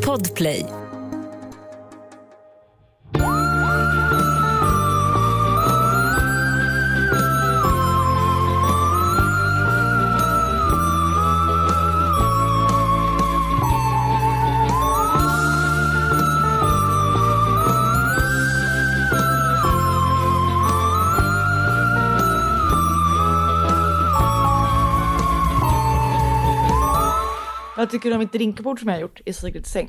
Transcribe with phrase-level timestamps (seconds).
[0.00, 0.87] Podplay.
[27.78, 29.88] Vad tycker du om mitt drinkbord som jag har gjort i Sigrids säng?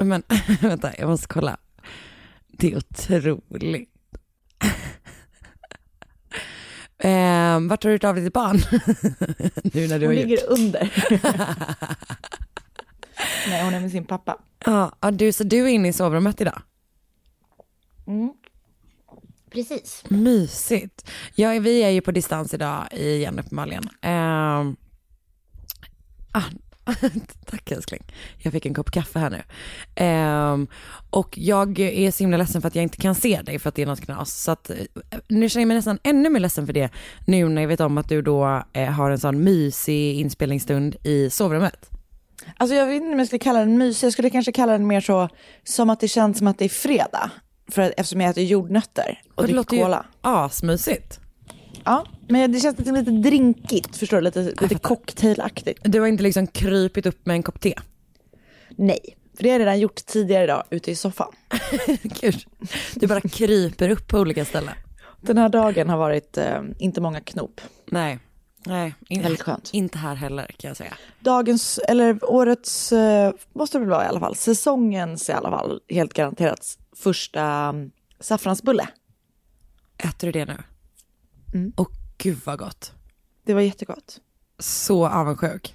[0.00, 0.22] Men
[0.60, 1.56] vänta, jag måste kolla.
[2.46, 3.90] Det är otroligt.
[6.98, 8.56] eh, vart har du av ditt barn?
[9.74, 10.58] nu när du Hon har ligger gjort.
[10.58, 10.92] under.
[13.48, 14.38] Nej, hon är med sin pappa.
[14.64, 16.62] Ja, ja, du, så du är inne i sovrummet idag?
[19.50, 20.04] Precis.
[20.08, 21.10] Mysigt.
[21.34, 23.84] Ja, vi är ju på distans idag igen uppenbarligen.
[23.84, 24.76] Um,
[26.32, 26.42] ah,
[27.46, 28.02] tack älskling.
[28.38, 29.42] Jag fick en kopp kaffe här nu.
[29.94, 30.66] Ehm,
[31.10, 33.74] och jag är så himla ledsen för att jag inte kan se dig för att
[33.74, 34.42] det är något knas.
[34.42, 34.76] Så att, eh,
[35.28, 36.90] nu känner jag mig nästan ännu mer ledsen för det
[37.26, 41.30] nu när jag vet om att du då eh, har en sån mysig inspelningsstund i
[41.30, 41.90] sovrummet.
[42.56, 44.86] Alltså jag vet inte om jag skulle kalla den mysig, jag skulle kanske kalla den
[44.86, 45.28] mer så
[45.64, 47.30] som att det känns som att det är fredag.
[47.70, 50.06] För att, eftersom jag äter jordnötter och det dricker låter ju cola.
[50.20, 51.20] asmysigt.
[51.84, 54.22] Ja, men det känns lite, lite drinkigt, förstår du?
[54.22, 55.80] Lite, lite cocktailaktigt.
[55.84, 57.74] Du har inte liksom krypit upp med en kopp te?
[58.76, 61.32] Nej, för det har jag redan gjort tidigare idag ute i soffan.
[62.02, 62.44] Gud,
[62.94, 64.74] du bara kryper upp på olika ställen.
[65.20, 67.60] Den här dagen har varit eh, inte många knop.
[67.86, 68.18] Nej,
[68.66, 69.70] nej, in, Väldigt skönt.
[69.72, 70.94] inte här heller kan jag säga.
[71.20, 75.80] Dagens, eller årets, eh, måste det väl vara i alla fall, säsongens i alla fall,
[75.88, 77.90] helt garanterat första um,
[78.20, 78.88] saffransbulle.
[79.98, 80.56] Äter du det nu?
[81.54, 81.72] Mm.
[81.76, 82.92] Och gud vad gott.
[83.44, 84.20] Det var jättegott.
[84.58, 85.74] Så avundsjuk.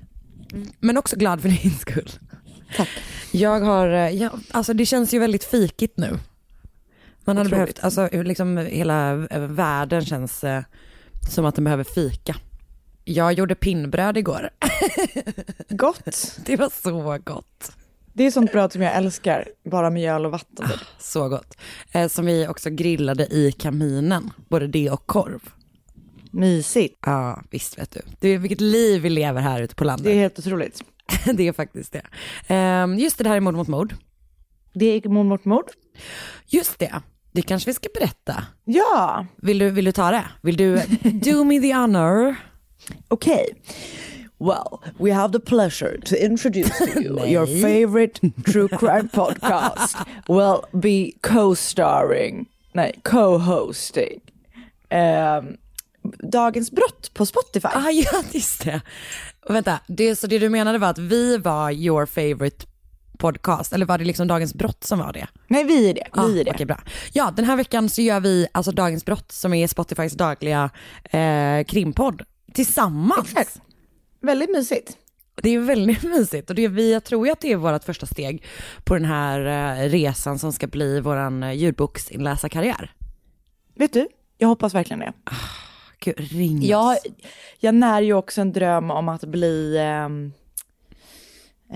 [0.79, 2.09] Men också glad för din skull.
[2.77, 2.89] Tack.
[3.31, 6.19] Jag har, eh, ja, alltså det känns ju väldigt fikigt nu.
[7.25, 10.63] Man hade behövt, alltså liksom hela eh, världen känns eh,
[11.29, 12.35] som att den behöver fika.
[13.03, 14.49] Jag gjorde pinnbröd igår.
[15.69, 16.39] Gott.
[16.45, 17.71] Det var så gott.
[18.13, 20.67] Det är sånt bröd som jag älskar, bara mjöl och vatten.
[20.69, 20.79] typ.
[20.99, 21.57] Så gott.
[21.91, 25.39] Eh, som vi också grillade i kaminen, både det och korv.
[26.31, 26.97] Mysigt.
[27.05, 28.01] Ja, visst vet du.
[28.19, 30.05] Det är vilket liv vi lever här ute på landet.
[30.05, 30.83] Det är helt otroligt.
[31.33, 32.01] det är faktiskt det.
[32.47, 33.93] Ehm, just det, det här är mord mot mord.
[34.73, 35.65] Det är mord mot mord.
[36.47, 37.01] Just det,
[37.31, 38.43] det kanske vi ska berätta.
[38.65, 40.23] Ja, Vill du, vill du ta det?
[40.41, 42.35] Vill du do me the honor?
[43.07, 43.45] okej.
[44.41, 49.97] Well, we have the pleasure to introduce to you your favorite true crime podcast
[50.27, 54.19] will be co-starring, nej, co-hosting.
[54.89, 55.57] ehm,
[56.31, 57.67] Dagens brott på Spotify.
[57.73, 58.81] Ah, ja, just det.
[59.49, 62.65] Vänta, det, så det du menade var att vi var your favorite
[63.17, 65.27] podcast, eller var det liksom Dagens brott som var det?
[65.47, 66.03] Nej, vi är det.
[66.11, 66.51] Ah, Vi är det.
[66.51, 66.81] Okej, bra.
[67.13, 70.69] Ja, den här veckan så gör vi alltså Dagens brott som är Spotifys dagliga
[71.03, 72.21] eh, krimpodd
[72.53, 73.31] tillsammans.
[73.31, 73.61] Exakt.
[74.21, 74.97] Väldigt mysigt.
[75.41, 78.05] Det är väldigt mysigt och det är vi, jag tror att det är vårt första
[78.05, 78.43] steg
[78.83, 79.39] på den här
[79.83, 82.93] eh, resan som ska bli våran eh, ljudboksinläsarkarriär.
[83.75, 85.13] Vet du, jag hoppas verkligen det.
[85.99, 87.05] Gud, ring Jag, oss.
[87.59, 90.33] jag när ju också en dröm om att bli um,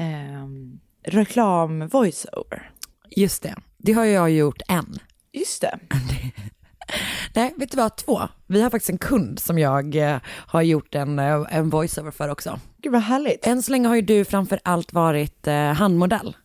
[0.02, 2.72] um, reklam voiceover.
[3.10, 5.00] Just det, det har jag gjort än.
[5.32, 5.80] Just det.
[7.36, 8.22] Nej, vet du vad, två.
[8.48, 12.30] Vi har faktiskt en kund som jag eh, har gjort en, eh, en voiceover för
[12.30, 12.60] också.
[12.78, 13.48] Gud vad härligt.
[13.48, 16.36] Än så länge har ju du framför allt varit eh, handmodell,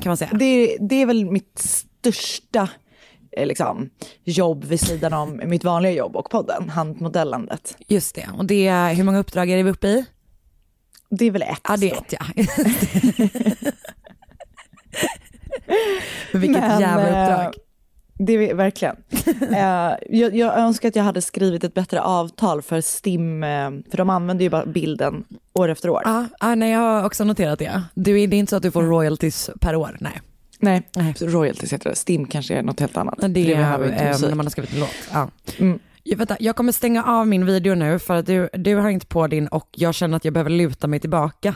[0.00, 0.30] kan man säga.
[0.34, 2.68] Det, det är väl mitt största
[3.36, 3.90] liksom,
[4.24, 7.76] jobb vid sidan om mitt vanliga jobb och podden, handmodellandet.
[7.86, 10.04] Just det, och det hur många uppdrag är vi uppe i?
[11.10, 11.60] Det är väl ett.
[11.68, 12.24] Ja, det är ett ja.
[16.32, 17.54] Men vilket Men, jävla eh, uppdrag.
[18.18, 18.96] Det är verkligen.
[19.50, 23.96] Eh, jag, jag önskar att jag hade skrivit ett bättre avtal för STIM, eh, för
[23.96, 26.02] de använder ju bara bilden år efter år.
[26.04, 27.82] Ja, ah, nej, jag har också noterat det.
[27.94, 30.20] Du, det är inte så att du får royalties per år, nej.
[30.60, 31.14] Nej, Nej.
[31.20, 31.96] royalties heter det.
[31.96, 33.14] STIM kanske är något helt annat.
[33.20, 35.08] Det vi är eh, när man har skrivit en låt.
[35.12, 35.30] Ja.
[35.58, 35.78] Mm.
[36.02, 39.06] Jag, vänta, jag kommer stänga av min video nu för att du, du har inte
[39.06, 41.54] på din och jag känner att jag behöver luta mig tillbaka.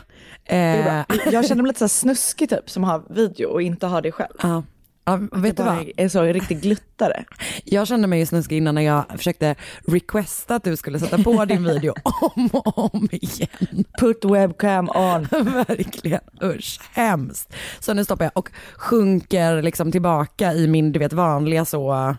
[0.48, 1.32] Det Eh.
[1.32, 4.34] Jag känner mig lite så snuskig typ som har video och inte har det själv.
[4.42, 4.62] ja.
[5.04, 5.90] Ja, vet du vad?
[5.96, 7.24] är så en riktig gluttare.
[7.64, 9.54] Jag kände mig ju snuskig innan när jag försökte
[9.86, 11.94] requesta att du skulle sätta på din video
[12.34, 13.84] om och om igen.
[14.00, 15.22] Put webcam on.
[15.68, 17.54] Verkligen, usch, hemskt.
[17.80, 22.16] Så nu stoppar jag och sjunker liksom tillbaka i min, du vet, vanliga så,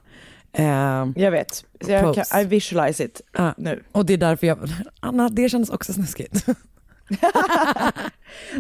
[0.53, 1.65] eh, Jag vet.
[1.87, 3.53] Jag kan, I visualize it Ja.
[3.57, 3.83] nu.
[3.91, 6.45] och det är därför jag, Anna, det känns också snuskigt.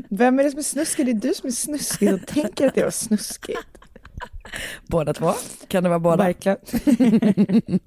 [0.09, 1.05] Vem är det som är snuskig?
[1.05, 3.59] Det är du som är snuskig och tänker att det var snuskigt.
[4.87, 5.33] Båda två?
[5.67, 6.23] Kan det vara båda?
[6.23, 6.57] Verkligen.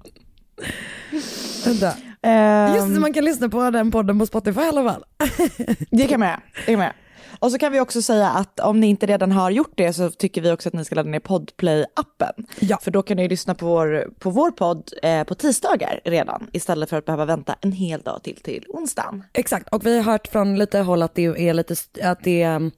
[1.65, 1.93] Vänta.
[2.21, 5.03] Ehm, Just det, man kan lyssna på den podden på Spotify i alla fall.
[5.91, 6.29] Det kan man
[6.67, 6.93] göra.
[7.39, 10.09] Och så kan vi också säga att om ni inte redan har gjort det så
[10.09, 12.45] tycker vi också att ni ska ladda ner Podplay-appen.
[12.59, 12.77] Ja.
[12.81, 16.89] För då kan ni lyssna på vår, på vår podd eh, på tisdagar redan istället
[16.89, 19.23] för att behöva vänta en hel dag till till onsdagen.
[19.33, 22.71] Exakt, och vi har hört från lite håll att det är lite, att det um,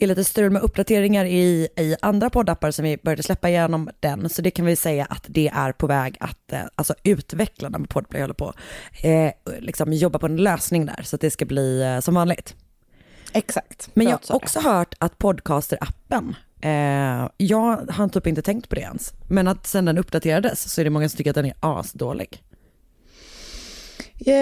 [0.00, 4.28] är lite strul med uppdateringar i, i andra poddappar som vi började släppa igenom den.
[4.28, 7.88] Så det kan vi säga att det är på väg att, eh, alltså utvecklarna med
[7.88, 8.52] Podplay håller på,
[9.02, 12.54] eh, liksom jobba på en lösning där så att det ska bli eh, som vanligt.
[13.32, 13.90] Exakt.
[13.94, 14.34] Men jag har det.
[14.34, 19.66] också hört att podcaster-appen, eh, jag har typ inte tänkt på det ens, men att
[19.66, 22.42] sen den uppdaterades så är det många som tycker att den är asdålig.
[24.26, 24.34] Eh,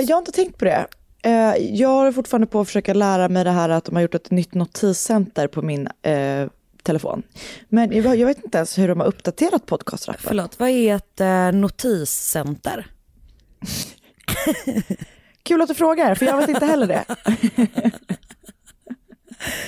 [0.00, 0.86] jag har inte tänkt på det.
[1.22, 4.14] Eh, jag håller fortfarande på att försöka lära mig det här att de har gjort
[4.14, 6.48] ett nytt notiscenter på min eh,
[6.82, 7.22] telefon.
[7.68, 10.22] Men jag, jag vet inte ens hur de har uppdaterat podcastrappen.
[10.26, 12.86] Förlåt, vad är ett eh, notiscenter?
[15.42, 17.04] Kul att du frågar, för jag vet inte heller det.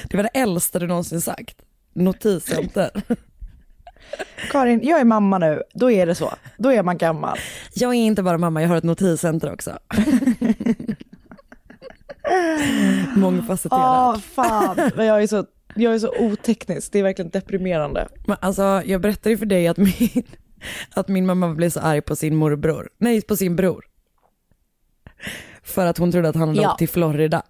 [0.08, 1.56] Det var det äldsta du någonsin sagt.
[1.92, 2.90] Notiscenter.
[4.50, 6.34] Karin, jag är mamma nu, då är det så.
[6.56, 7.38] Då är man gammal.
[7.74, 9.78] Jag är inte bara mamma, jag har ett notiscenter också.
[13.16, 14.14] Mångfacetterad.
[14.14, 14.90] Åh, fan.
[14.96, 18.08] Men jag är, så, jag är så oteknisk, det är verkligen deprimerande.
[18.26, 20.22] Men alltså, jag berättade ju för dig att min,
[20.94, 22.88] att min mamma blev så arg på sin morbror.
[22.98, 23.84] Nej, på sin bror.
[25.62, 26.70] För att hon trodde att han hade Ja.
[26.70, 27.42] åkt till Florida.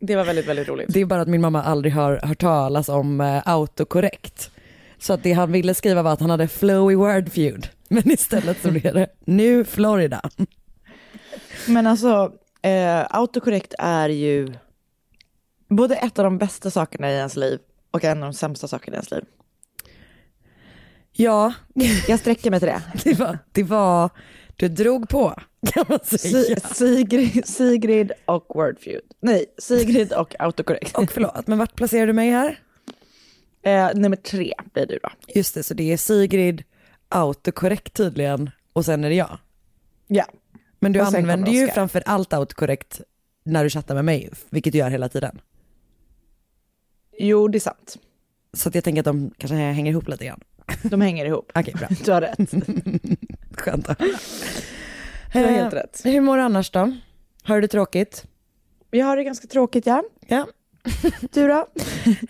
[0.00, 0.86] Det var väldigt, väldigt roligt.
[0.92, 4.50] Det är bara att min mamma aldrig har hört talas om eh, autokorrekt.
[4.98, 7.68] Så att det han ville skriva var att han hade flowy word feud.
[7.88, 10.30] Men istället så blev det nu Florida.
[11.68, 12.32] Men alltså,
[12.62, 14.54] eh, autokorrekt är ju
[15.68, 17.58] både ett av de bästa sakerna i ens liv
[17.90, 19.24] och en av de sämsta sakerna i ens liv.
[21.12, 21.52] Ja,
[22.08, 22.82] Jag sträcker mig till det.
[23.04, 24.10] det var, det var
[24.56, 25.34] du drog på
[25.72, 26.44] kan man säga.
[26.44, 29.02] Si- Sigrid, Sigrid och Wordfeud.
[29.20, 30.96] Nej, Sigrid och autokorrekt.
[30.98, 32.58] Och förlåt, men vart placerar du mig här?
[33.62, 35.08] Eh, nummer tre blir du då.
[35.34, 36.62] Just det, så det är Sigrid,
[37.08, 39.38] autokorrekt tydligen och sen är det jag.
[40.06, 40.24] Ja.
[40.80, 43.00] Men du använder ju framför allt autokorrekt
[43.44, 45.40] när du chattar med mig, vilket du gör hela tiden.
[47.18, 47.96] Jo, det är sant.
[48.52, 50.40] Så att jag tänker att de kanske hänger ihop lite grann.
[50.82, 51.52] De hänger ihop.
[51.54, 51.88] Okej, bra.
[52.04, 52.38] Du har rätt.
[53.60, 53.96] Skönt höra.
[55.32, 56.00] Du har Eh, helt rätt.
[56.04, 56.92] Hur mår du annars då?
[57.42, 58.24] Har du det tråkigt?
[58.90, 60.02] Jag har det ganska tråkigt, ja.
[60.26, 60.46] Ja.
[61.32, 61.66] Du då?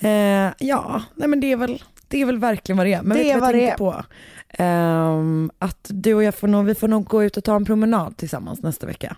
[0.09, 3.03] Eh, ja, nej men det är väl, det är väl verkligen vad det är.
[3.03, 4.05] Men Det vet du vad jag tänkte på?
[4.49, 7.65] Ehm, att du och jag får nog, vi får nog gå ut och ta en
[7.65, 9.17] promenad tillsammans nästa vecka.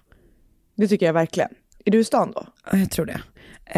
[0.74, 1.50] Det tycker jag verkligen.
[1.84, 2.46] Är du i stan då?
[2.72, 3.20] Ja, Jag tror det.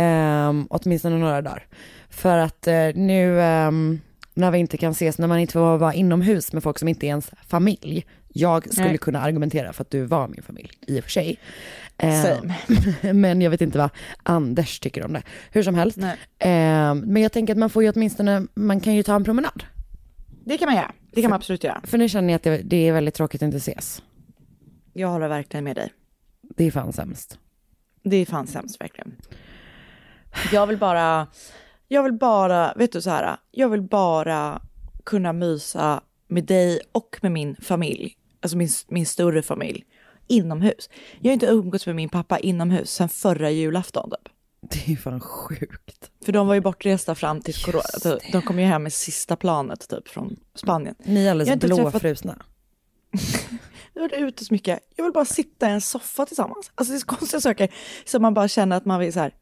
[0.03, 1.67] Um, åtminstone några dagar.
[2.11, 4.01] För att eh, nu ehm,
[4.35, 7.07] när vi inte kan ses, när man inte får vara inomhus med folk som inte
[7.07, 8.07] är ens familj.
[8.29, 8.99] Jag skulle Nej.
[8.99, 11.39] kunna argumentera för att du var min familj, i och för sig.
[12.03, 12.55] Same.
[13.13, 13.91] men jag vet inte vad
[14.23, 15.23] Anders tycker om det.
[15.51, 15.97] Hur som helst.
[15.97, 16.17] Nej.
[16.39, 19.65] Ehm, men jag tänker att man får ju åtminstone, man kan ju ta en promenad.
[20.45, 20.93] Det kan man göra.
[21.13, 21.81] Det kan man absolut göra.
[21.85, 24.03] För nu känner jag att det, det är väldigt tråkigt att inte ses.
[24.93, 25.93] Jag håller verkligen med dig.
[26.57, 27.39] Det är fan sämst.
[28.03, 29.17] Det är fan sämst verkligen.
[30.53, 31.27] Jag vill bara,
[31.89, 34.63] jag vill bara, vet du så här, jag vill bara
[35.05, 39.85] kunna mysa med dig och med min familj, alltså min, min större familj,
[40.27, 40.91] inomhus.
[41.21, 44.33] Jag har inte umgåtts med min pappa inomhus sedan förra julafton typ.
[44.87, 46.11] Det är fan sjukt.
[46.25, 47.83] För de var ju bortresta fram till corona.
[48.03, 48.33] Typ.
[48.33, 50.95] De kom ju hem med sista planet typ från Spanien.
[51.05, 52.43] Ni är alldeles träffat- blåfrusna.
[53.95, 54.79] Jag har varit ute så mycket.
[54.97, 56.71] Jag vill bara sitta i en soffa tillsammans.
[56.75, 57.69] Alltså det är så konstiga saker
[58.05, 59.35] som man bara känner att man vill så här.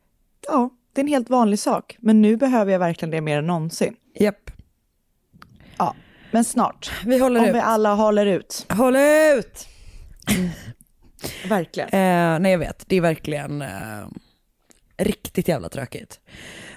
[0.46, 3.46] Ja, det är en helt vanlig sak, men nu behöver jag verkligen det mer än
[3.46, 3.96] någonsin.
[4.14, 4.50] Japp.
[5.78, 5.94] Ja,
[6.30, 6.90] men snart.
[7.06, 7.54] Vi håller Om ut.
[7.54, 8.66] vi alla håller ut.
[8.68, 9.66] Håll ut!
[11.48, 11.88] Verkligen.
[11.88, 13.68] Eh, nej jag vet, det är verkligen eh,
[14.98, 16.20] riktigt jävla tråkigt.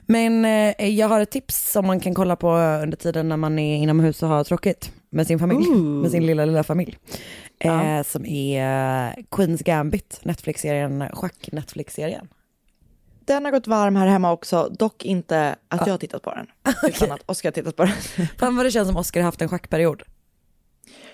[0.05, 3.59] Men eh, jag har ett tips som man kan kolla på under tiden när man
[3.59, 6.01] är inomhus och har tråkigt med sin familj, Ooh.
[6.01, 6.97] med sin lilla lilla familj.
[7.59, 8.03] Eh, Ja.
[8.03, 12.27] Som är eh, Queens Gambit, Netflix-serien, schack-Netflix-serien.
[13.25, 16.47] Den har gått varm här hemma också, dock inte att jag har tittat på den.
[16.89, 18.27] Utan att Oskar har tittat på den.
[18.39, 20.03] Fan vad det känns som Oscar har haft en schackperiod.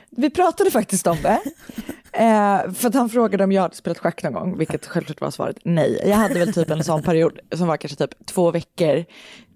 [0.10, 1.40] Vi pratade faktiskt om det.
[2.20, 5.32] Eh, för att han frågade om jag hade spelat schack någon gång, vilket självklart var
[5.32, 6.02] svaret nej.
[6.06, 9.06] Jag hade väl typ en sån period som var kanske typ två veckor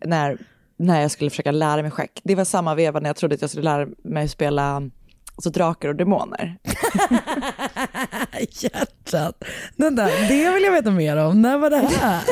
[0.05, 0.37] när,
[0.77, 2.21] när jag skulle försöka lära mig schack.
[2.23, 4.75] Det var samma veva när jag trodde att jag skulle lära mig spela
[5.35, 6.57] alltså drakar och demoner.
[8.49, 9.43] Hjärtat.
[9.75, 11.41] Den där, det vill jag veta mer om.
[11.41, 12.23] När var det här?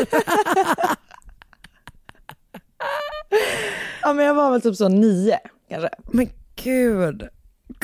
[4.02, 5.90] Ja men jag var väl typ så nio kanske.
[6.12, 6.30] Men
[6.64, 7.30] gud.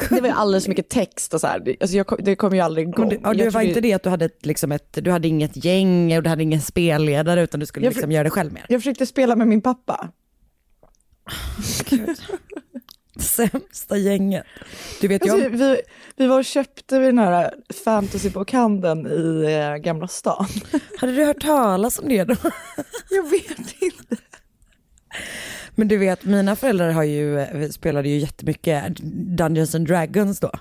[0.09, 1.75] Det var alldeles för mycket text och så här.
[1.81, 3.07] Alltså jag, det kom ju aldrig igång.
[3.21, 5.65] Men det, det var inte det att du hade, ett, liksom ett, du hade inget
[5.65, 8.65] gäng och du hade ingen spelledare utan du skulle Jag liksom göra det själv mer?
[8.69, 10.09] Jag försökte spela med min pappa.
[13.19, 14.43] Sämsta gänget.
[15.01, 15.81] Du vet, Alltså, jag, vi,
[16.15, 20.47] vi var och köpte vid den här fantasybokhandeln i eh, Gamla stan.
[20.97, 22.35] hade du hört talas om det då?
[23.09, 24.17] Jag vet inte.
[25.79, 28.97] Men du vet, mina föräldrar har ju, spelade ju jättemycket
[29.37, 30.51] Dungeons and Dragons då.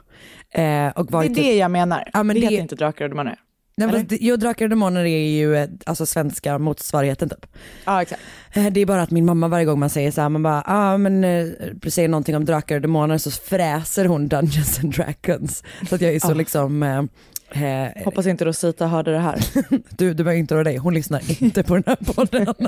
[0.60, 2.04] Eh, och var Det är typ, det jag menar.
[2.12, 3.36] Ja, men det det- heter inte Drakar och Demoner.
[3.76, 7.46] Nej, det- Jo, Drakar och Demoner är ju alltså svenska motsvarigheten typ.
[7.84, 8.20] Ja exakt.
[8.54, 10.62] Eh, Det är bara att min mamma varje gång man säger så här, man bara,
[10.66, 11.46] ah, men eh,
[11.88, 15.62] säger någonting om drakar och demoner så fräser hon Dungeons and Dragons.
[15.88, 16.34] Så att jag är så Ah.
[16.34, 19.38] liksom, eh, eh, Hoppas inte Rosita hörde det här.
[19.96, 22.46] du, du behöver inte oroa dig, hon lyssnar inte på den här podden.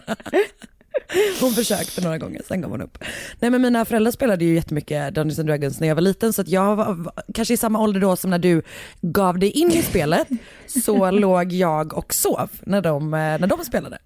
[1.41, 2.99] Hon försökte några gånger, sen gav hon upp.
[3.41, 6.43] Nej men mina föräldrar spelade ju jättemycket Dungeons and Dragons när jag var liten så
[6.43, 8.63] att jag var, kanske i samma ålder då som när du
[9.01, 10.29] gav dig in i spelet
[10.67, 13.99] så låg jag och sov när de, eh, när de spelade.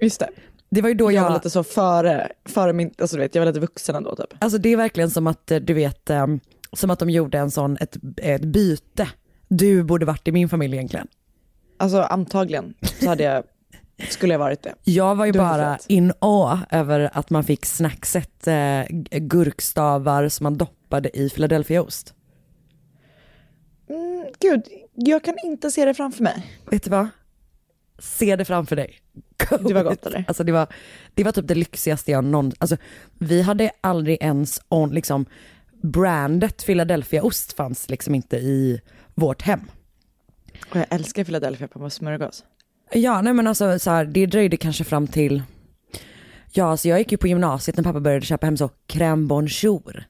[0.00, 0.28] Just det.
[0.70, 3.34] Det var ju då Jag jag, var lite så före, före min, alltså du vet,
[3.34, 4.26] jag var lite vuxen ändå typ.
[4.38, 6.26] Alltså det är verkligen som att eh, du vet, eh,
[6.72, 9.08] som att de gjorde en sån, ett, ett byte.
[9.48, 11.08] Du borde varit i min familj egentligen.
[11.76, 13.44] Alltså antagligen så hade jag,
[14.08, 14.74] skulle jag varit det.
[14.84, 20.44] Jag var ju Du bara in awe över att man fick snackset eh, gurkstavar som
[20.44, 22.14] man doppade i Philadelphiaost.
[23.88, 24.62] Mm, gud,
[24.94, 26.46] jag kan inte se det framför mig.
[26.70, 27.08] Vet du vad?
[27.98, 28.98] Se det framför dig.
[29.60, 30.24] Det var gott, eller?
[30.28, 30.66] Alltså det var,
[31.14, 32.76] det var typ det lyxigaste jag någonsin, alltså
[33.18, 35.26] vi hade aldrig ens on, liksom
[35.82, 38.80] brandet Philadelphiaost fanns liksom inte i
[39.14, 39.60] vårt hem.
[40.70, 42.44] Och jag älskar Philadelphia på smörgås.
[42.92, 45.42] Ja, nej men alltså så här, det dröjde kanske fram till,
[46.52, 50.04] ja alltså jag gick ju på gymnasiet när pappa började köpa hem så crème bonjour.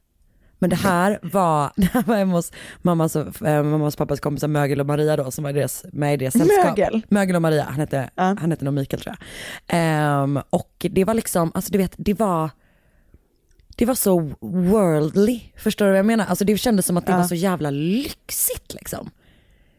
[0.58, 2.52] Men det här var, det här var hemma hos
[2.82, 6.14] mammas och, eh, mammas och pappas kompisar Mögel och Maria då som var deras, med
[6.14, 6.64] i deras sällskap.
[6.78, 7.02] Mögel?
[7.08, 8.36] Mögel och Maria, han hette, Ja.
[8.40, 9.26] han hette nog Mikael tror jag.
[9.78, 12.50] Ehm, och det var liksom, alltså du vet, det var,
[13.76, 16.26] det var så worldly, förstår du vad jag menar?
[16.26, 17.18] Alltså det kändes som att det Ja.
[17.18, 19.10] var så jävla lyxigt liksom.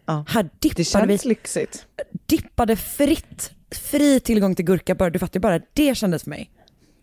[0.06, 0.26] Ja.
[0.28, 1.86] Här Det dippade vi känns lyxigt.
[2.26, 6.52] dippade fritt, fri tillgång till gurka bara, du fattar ju bara, det kändes för mig.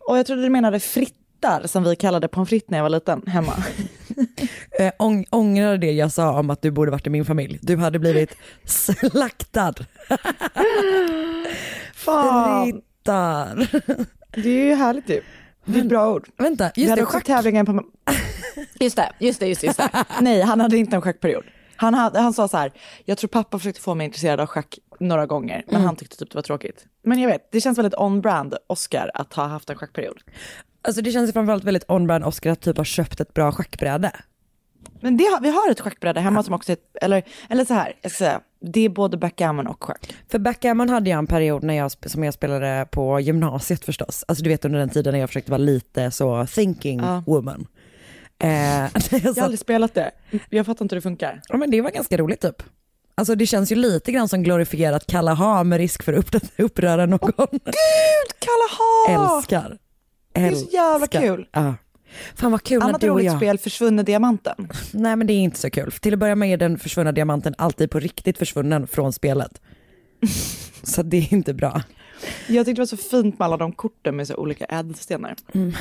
[0.08, 3.22] Och jag trodde du menade frittar som vi kallade pommes frites när jag var liten
[3.26, 3.52] hemma.
[4.78, 7.58] Eh, ång, ångrar det jag sa om att du borde varit i min familj.
[7.62, 9.74] Du hade blivit slaktad.
[11.94, 13.56] Fan, Frittar.
[14.42, 15.22] det är ju härligt ju.
[15.64, 16.28] Det är ett bra ord.
[16.36, 17.26] Vänta, Vi just hade det, också schack.
[17.26, 17.72] tävlingen på...
[18.80, 20.04] Just det, just det, just det, just det.
[20.20, 21.44] Nej, han hade inte en schackperiod.
[21.76, 22.72] Han, hade, han sa så här,
[23.04, 26.30] jag tror pappa försökte få mig intresserad av schack några gånger, men han tyckte typ
[26.30, 26.86] det var tråkigt.
[27.04, 30.18] Men jag vet, det känns väldigt on-brand Oscar att ha haft en schackperiod.
[30.82, 34.12] Alltså det känns framförallt väldigt on-brand Oscar att typ ha köpt ett bra schackbräde.
[35.00, 38.18] Men det, vi har ett schackbräde hemma som också eller, eller så här, jag ska
[38.24, 40.14] säga, det är både backgammon och schack.
[40.28, 44.24] För backgammon hade jag en period när jag, som jag spelade på gymnasiet förstås.
[44.28, 47.22] Alltså du vet under den tiden när jag försökte vara lite så thinking Ja.
[47.26, 47.66] woman.
[48.42, 48.50] Eh,
[49.10, 50.10] jag har aldrig spelat det,
[50.50, 51.42] jag fattar inte hur det funkar.
[51.48, 52.62] Ja men det var ganska roligt typ.
[53.14, 57.06] Alltså det känns ju lite grann som glorifierat Kalaha med risk för att upp- uppröra
[57.06, 57.32] någon.
[58.38, 59.36] Kalaha!
[59.36, 59.78] Älskar.
[60.34, 61.48] är så jävla kul.
[61.52, 61.74] Ja.
[62.34, 63.36] Fan vad kul Annat roligt jag...
[63.36, 64.68] spel, Försvunne Diamanten.
[64.92, 65.92] Nej men det är inte så kul.
[65.92, 69.60] Till att börja med är den försvunna diamanten alltid på riktigt försvunnen från spelet.
[70.82, 71.82] så det är inte bra.
[72.48, 75.36] Jag tyckte det var så fint med alla de korten med så olika ädelstenar.
[75.54, 75.72] Mm.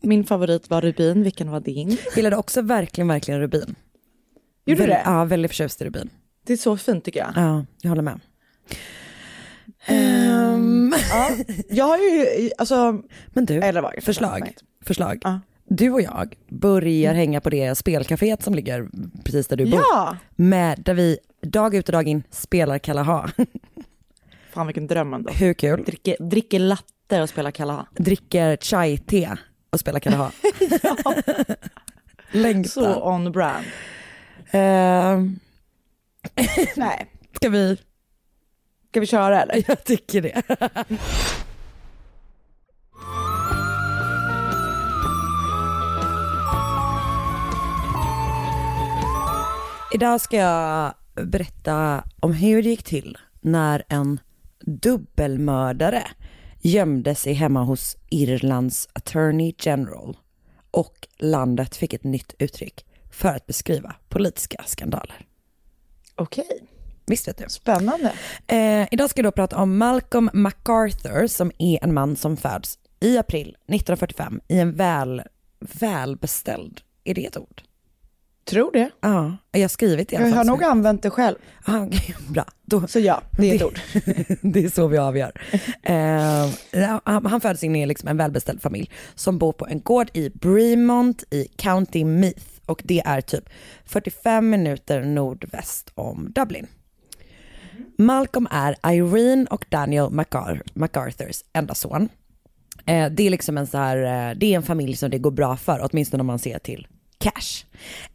[0.00, 1.98] Min favorit var rubin, vilken var din?
[2.16, 3.74] Gillade också verkligen, verkligen rubin.
[4.66, 5.02] Gjorde du det?
[5.04, 6.10] Ja, väldigt förtjust i rubin.
[6.46, 7.32] Det är så fint tycker jag.
[7.36, 8.20] Ja, jag håller med.
[9.86, 11.30] Ehm, Ja,
[11.68, 14.52] jag har ju, alltså, men du, eller förslag.
[14.84, 15.18] förslag.
[15.24, 15.40] Ja.
[15.70, 18.88] Du och jag börjar hänga på det spelcaféet som ligger
[19.24, 19.80] precis där du bor.
[19.92, 20.16] Ja!
[20.36, 23.30] Med, där vi dag ut och dag in spelar Kalaha.
[24.52, 25.30] Fan vilken dröm ändå.
[25.30, 25.84] Hur kul?
[25.84, 27.86] Dricker, dricker latte och spelar Kalaha.
[27.96, 29.30] Dricker chai-te
[29.70, 30.32] och spelar Kalaha.
[32.30, 32.68] Längtar.
[32.70, 33.66] Så on brand.
[34.50, 35.38] Ehm,
[36.76, 37.76] Nej, ska vi?
[38.90, 39.64] ska vi köra eller?
[39.68, 40.42] Jag tycker det.
[49.94, 54.20] Idag ska jag berätta om hur det gick till när en
[54.60, 56.02] dubbelmördare
[56.60, 60.16] gömde sig hemma hos Irlands Attorney General
[60.70, 62.84] och landet fick ett nytt uttryck.
[63.10, 65.26] för att beskriva politiska skandaler.
[66.14, 66.62] Okej,
[67.06, 67.44] Visst vet du?
[67.48, 68.12] spännande.
[68.46, 72.78] Eh, idag ska jag då prata om Malcolm MacArthur som är en man som föds
[73.00, 75.22] i april 1945 i en väl,
[75.60, 77.62] välbeställd, är det ett ord?
[78.48, 78.90] Tror det.
[79.00, 81.36] Ja, jag har skrivit det i alla Jag har nog använt det själv.
[81.64, 81.86] Ah,
[82.28, 82.44] bra.
[82.64, 83.80] Då, Så ja, det är ett ord.
[84.42, 85.32] det är så vi avgör.
[85.82, 86.48] Eh,
[87.04, 90.30] han, han föddes in i liksom en välbeställd familj som bor på en gård i
[90.30, 93.48] Bremont i County Meath och det är typ
[93.84, 96.66] 45 minuter nordväst om Dublin.
[97.98, 102.08] Malcolm är Irene och Daniel MacAr- MacArthurs enda son.
[102.86, 103.96] Eh, det är liksom en så här,
[104.30, 106.86] eh, det är en familj som det går bra för, åtminstone om man ser till
[107.18, 107.64] cash.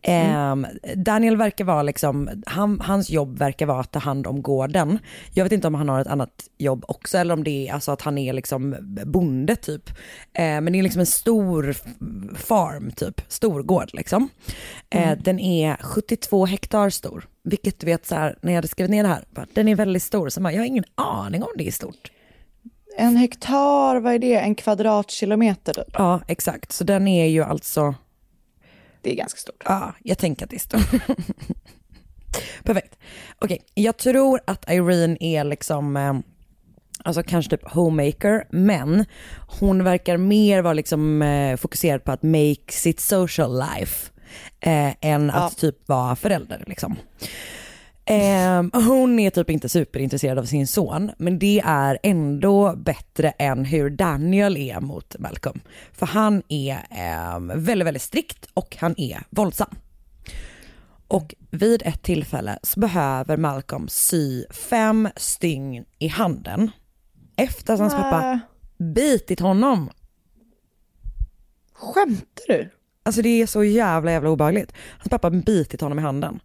[0.03, 0.55] Eh,
[0.95, 4.99] Daniel verkar vara liksom, han, hans jobb verkar vara att ta hand om gården.
[5.33, 7.91] Jag vet inte om han har ett annat jobb också eller om det är alltså
[7.91, 9.89] att han är liksom bonde typ.
[10.33, 11.75] Eh, men det är liksom en stor
[12.35, 14.29] farm typ, stor gård liksom.
[14.89, 18.91] Eh, Den är 72 hektar stor, vilket du vet så här, när jag hade skrivit
[18.91, 21.49] ner det här, bara, den är väldigt stor, så man, jag har ingen aning om
[21.57, 22.11] det är stort.
[22.97, 24.35] En hektar, vad är det?
[24.39, 25.93] En kvadratkilometer typ.
[25.93, 26.71] Ja, exakt.
[26.71, 27.95] Så den är ju alltså,
[29.03, 29.63] Det är ganska stort.
[29.65, 30.81] ja, jag tänker att det är stort.
[32.63, 32.97] Perfekt.
[33.39, 36.13] Okej, jag tror att Irene är liksom, eh,
[37.03, 39.05] alltså kanske typ homemaker, men
[39.59, 44.11] hon verkar mer vara liksom eh, fokuserad på att make sitt social life
[44.59, 46.95] eh, än att typ vara förälder liksom.
[48.05, 53.65] Eh, hon är typ inte superintresserad av sin son, men det är ändå bättre än
[53.65, 55.61] hur Daniel är mot Malcolm.
[55.91, 59.75] För han är eh, väldigt, väldigt strikt och han är våldsam.
[61.07, 66.71] Och vid ett tillfälle så behöver Malcolm sy fem stygn i handen
[67.35, 68.39] efter att hans pappa
[68.77, 69.89] bitit honom.
[71.73, 72.69] Skämtar du?
[73.03, 74.73] Alltså det är så jävla jävla obehagligt.
[74.97, 76.39] Hans pappa har bitit honom i handen.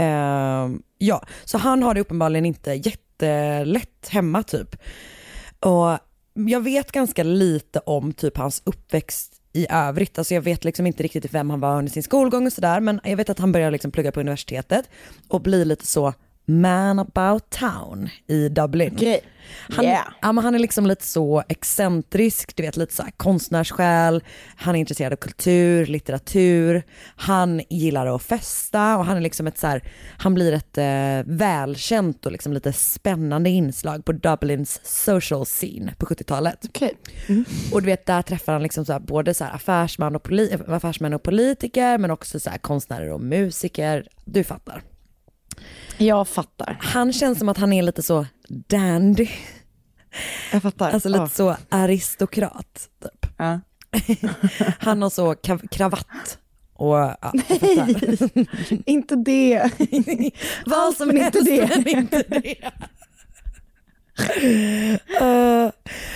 [0.00, 4.76] Uh, ja, så han har det uppenbarligen inte jättelätt hemma typ.
[5.60, 5.98] Och
[6.34, 10.18] jag vet ganska lite om typ hans uppväxt i övrigt.
[10.18, 12.80] Alltså jag vet liksom inte riktigt vem han var under sin skolgång och sådär.
[12.80, 14.90] Men jag vet att han började liksom plugga på universitetet
[15.28, 16.14] och bli lite så
[16.46, 18.92] man about town i Dublin.
[18.96, 19.20] Okej.
[19.70, 20.06] Han, Yeah.
[20.22, 24.24] ja, han är liksom lite så excentrisk, du vet lite så här konstnärssjäl,
[24.56, 26.82] han är intresserad av kultur, litteratur,
[27.16, 29.82] han gillar att festa och han är liksom ett så här,
[30.18, 36.06] han blir ett eh, välkänt och liksom lite spännande inslag på Dublins social scene på
[36.06, 36.58] 70-talet.
[36.68, 36.94] Okej.
[37.72, 40.74] Och du vet där träffar han liksom så här, både så här affärsman och poli-
[40.76, 44.82] affärsmän och politiker men också så här konstnärer och musiker, du fattar.
[45.98, 46.78] Jag fattar.
[46.80, 49.28] Han känns som att han är lite så dandy.
[50.52, 50.90] Jag fattar.
[50.90, 51.28] Alltså lite Ja.
[51.28, 53.30] så aristokrat typ.
[53.36, 53.60] Ja.
[54.78, 55.34] Han har så
[55.70, 56.38] kravatt
[56.74, 57.16] och ja,
[57.48, 58.30] fattar.
[58.90, 59.70] Inte det.
[60.66, 61.68] Vad som men helst inte det.
[61.76, 62.70] men inte det.
[65.20, 65.70] Eh,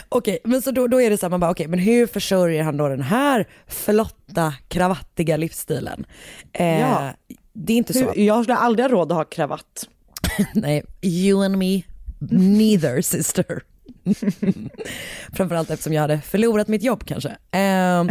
[0.08, 2.62] okej, men så då, då är det så här, man bara okej, men hur försörjer
[2.62, 6.04] han då den här flotta, kravattiga livsstilen?
[6.52, 7.12] Eh, Ja.
[7.52, 8.10] Det är inte så.
[8.12, 9.88] Hur, jag skulle aldrig ha råd att ha kravatt.
[10.54, 11.82] Nej, you and me,
[12.30, 13.62] neither sister.
[15.32, 17.36] Framförallt eftersom jag hade förlorat mitt jobb kanske.
[17.50, 18.08] Ehm,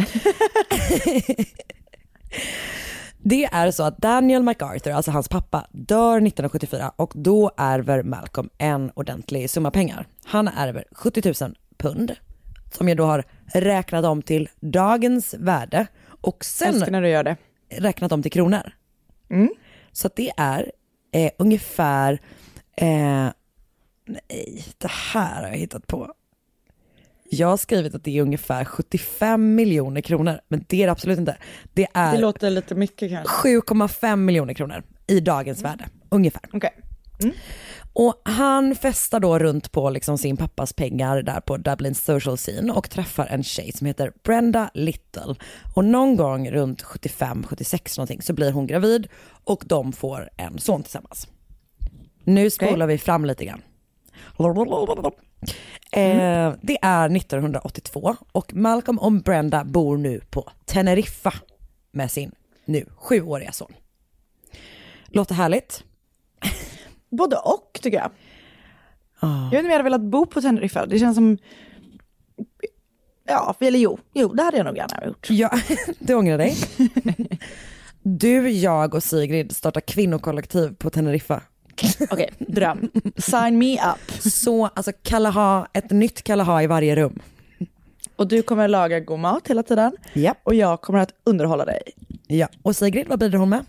[3.17, 8.49] det är så att Daniel MacArthur, alltså hans pappa, dör 1974 och då ärver Malcolm
[8.57, 10.07] en ordentlig summa pengar.
[10.25, 12.15] Han ärver 70 000 pund
[12.71, 13.23] som jag då har
[13.53, 15.87] räknat om till dagens värde
[16.21, 17.37] och sen Älskar när du gör det.
[17.69, 18.73] räknat om till kronor.
[19.91, 20.71] Så att det är
[21.11, 22.19] eh, ungefär,
[22.77, 23.29] eh,
[24.05, 26.13] nej det här har jag hittat på.
[27.29, 31.19] Jag har skrivit att det är ungefär 75 miljoner kronor, men det är det absolut
[31.19, 31.37] inte.
[31.73, 33.49] Det Det är låter lite mycket kanske.
[33.49, 36.41] 7,5 miljoner kronor i dagens värde, ungefär.
[36.53, 36.71] Okej.
[37.99, 42.73] Och han festar då runt på liksom sin pappas pengar där på Dublins social scene
[42.73, 45.35] och träffar en tjej som heter Brenda Little.
[45.75, 49.07] Och någon gång runt 75-76 någonting så blir hon gravid
[49.43, 51.27] och de får en son tillsammans.
[52.23, 53.61] Nu spolar vi fram lite grann.
[55.91, 61.33] Eh, det är 1982 och Malcolm och Brenda bor nu på Teneriffa
[61.91, 62.31] med sin
[62.65, 63.73] nu sjuåriga son.
[65.07, 65.83] Låter härligt?
[67.09, 68.11] Både och tycker jag.
[69.19, 69.43] Ah.
[69.43, 70.85] Jag vet inte om jag hade velat bo på Teneriffa.
[70.85, 71.37] Det känns som...
[73.27, 73.99] Ja, eller jo.
[74.13, 75.27] Jo, det hade jag nog gärna gjort.
[75.29, 75.51] Ja,
[75.99, 76.55] du ångrar dig.
[78.09, 81.41] Du, jag och Sigrid startar kvinnokollektiv på Teneriffa.
[82.09, 82.91] Okej, dröm.
[83.17, 84.31] Sign me up.
[84.33, 87.19] Så, alltså Kalaha, ett nytt Kalaha i varje rum.
[88.15, 89.91] Och du kommer laga god mat hela tiden.
[90.13, 90.35] Ja.
[90.43, 91.81] Och jag kommer att underhålla dig.
[92.27, 92.47] ja.
[92.61, 93.65] Och Sigrid, vad bidrar hon med?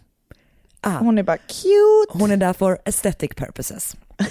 [0.80, 0.98] Ah.
[0.98, 2.18] Hon är bara cute.
[2.18, 3.96] Hon är där för aesthetic purposes.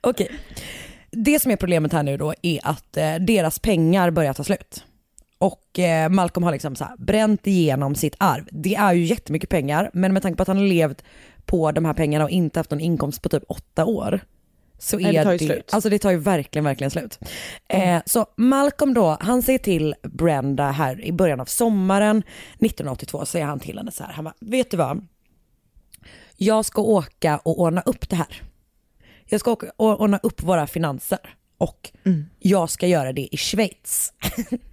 [0.00, 0.26] Okej.
[0.26, 0.28] Okay.
[1.10, 4.84] Det som är problemet här nu då är att eh, deras pengar börjar ta slut.
[5.38, 8.48] Och eh, Malcolm har liksom så här, bränt igenom sitt arv.
[8.50, 11.04] Det är ju jättemycket pengar, men med tanke på att han har levt
[11.44, 14.20] på de här pengarna och inte haft någon inkomst på typ åtta år.
[14.82, 15.74] Så är det tar ju det, slut.
[15.74, 17.18] Alltså det tar ju verkligen, verkligen slut.
[17.68, 17.96] Mm.
[17.96, 23.46] Eh, så Malcolm då, han säger till Brenda här i början av sommaren 1982, säger
[23.46, 25.06] han till henne så här, han bara, vet du vad?
[26.36, 28.42] Jag ska åka och ordna upp det här.
[29.24, 32.24] Jag ska åka och ordna upp våra finanser och mm.
[32.38, 34.12] jag ska göra det i Schweiz.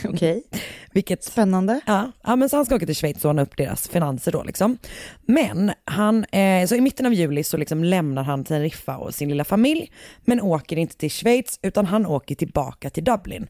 [0.08, 0.42] Okej.
[0.48, 0.60] Okay.
[0.92, 1.80] Vilket, Spännande.
[1.86, 4.42] Ja, ja, men så han ska åka till Schweiz och ordna upp deras finanser då
[4.42, 4.78] liksom.
[5.26, 9.28] Men han, eh, så i mitten av juli så liksom lämnar han Teneriffa och sin
[9.28, 9.92] lilla familj,
[10.24, 13.46] men åker inte till Schweiz utan han åker tillbaka till Dublin.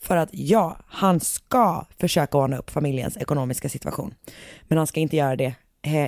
[0.00, 4.14] För att ja, han ska försöka ordna upp familjens ekonomiska situation.
[4.62, 5.54] Men han ska inte göra det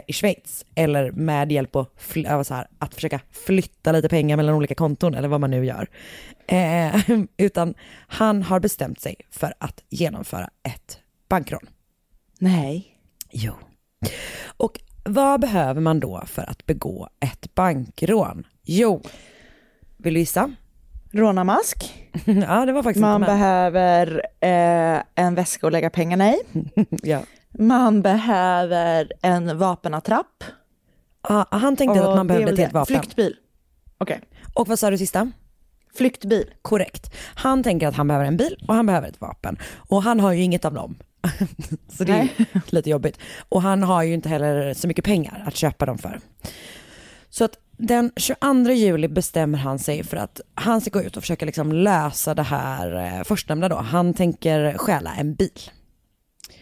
[0.06, 1.86] i Schweiz eller med hjälp av
[2.44, 5.88] så här, att försöka flytta lite pengar mellan olika konton eller vad man nu gör.
[6.46, 7.74] Eh, utan
[8.06, 11.66] han har bestämt sig för att genomföra ett bankrån.
[12.38, 12.98] Nej.
[13.30, 13.52] Jo.
[14.56, 18.46] Och vad behöver man då för att begå ett bankrån?
[18.62, 19.02] Jo,
[19.96, 20.54] vill du gissa?
[21.10, 22.08] Rånarmask.
[22.24, 26.40] ja, det var faktiskt Man behöver eh, en väska att lägga pengarna i.
[27.02, 27.22] ja.
[27.58, 30.44] Man behöver en vapenattrapp.
[31.22, 33.00] Ah, han tänkte och att man behövde ett helt vapen.
[33.00, 33.36] Flyktbil.
[33.98, 34.16] Okej.
[34.16, 34.28] Okay.
[34.54, 35.32] Och vad sa du sista?
[35.94, 36.50] Flyktbil.
[36.62, 37.14] Korrekt.
[37.34, 39.58] Han tänker att han behöver en bil och han behöver ett vapen.
[39.74, 40.96] Och han har ju inget av dem.
[41.88, 42.28] så det är
[42.74, 43.18] lite jobbigt.
[43.48, 46.20] Och han har ju inte heller så mycket pengar att köpa dem för.
[47.30, 51.22] Så att den 22 juli bestämmer han sig för att han ska gå ut och
[51.22, 53.76] försöka liksom lösa det här eh, förstnämnda då.
[53.76, 55.60] Han tänker stjäla en bil.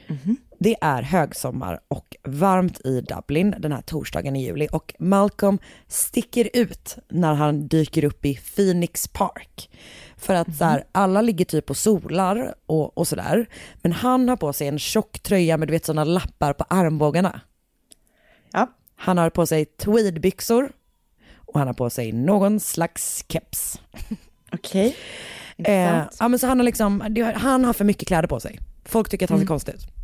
[0.07, 0.37] Mm -hmm.
[0.62, 6.51] Det är högsommar och varmt i Dublin den här torsdagen i juli och Malcolm sticker
[6.53, 9.70] ut när han dyker upp i Phoenix Park.
[10.16, 10.87] För att så här, mhm.
[10.92, 13.46] alla ligger typ och solar och, och sådär.
[13.83, 17.40] Men han har på sig en tjock tröja med du vet sådana lappar på armbågarna.
[18.53, 18.66] Ja.
[18.94, 20.73] Han har på sig tweedbyxor
[21.37, 23.81] och han har på sig någon slags keps.
[24.53, 24.96] Okej.
[25.59, 25.75] Okay.
[25.75, 28.61] Eh, ja men så han har liksom, han har för mycket kläder på sig.
[28.85, 29.49] Folk tycker att han ser mm.
[29.49, 29.99] konstig ut.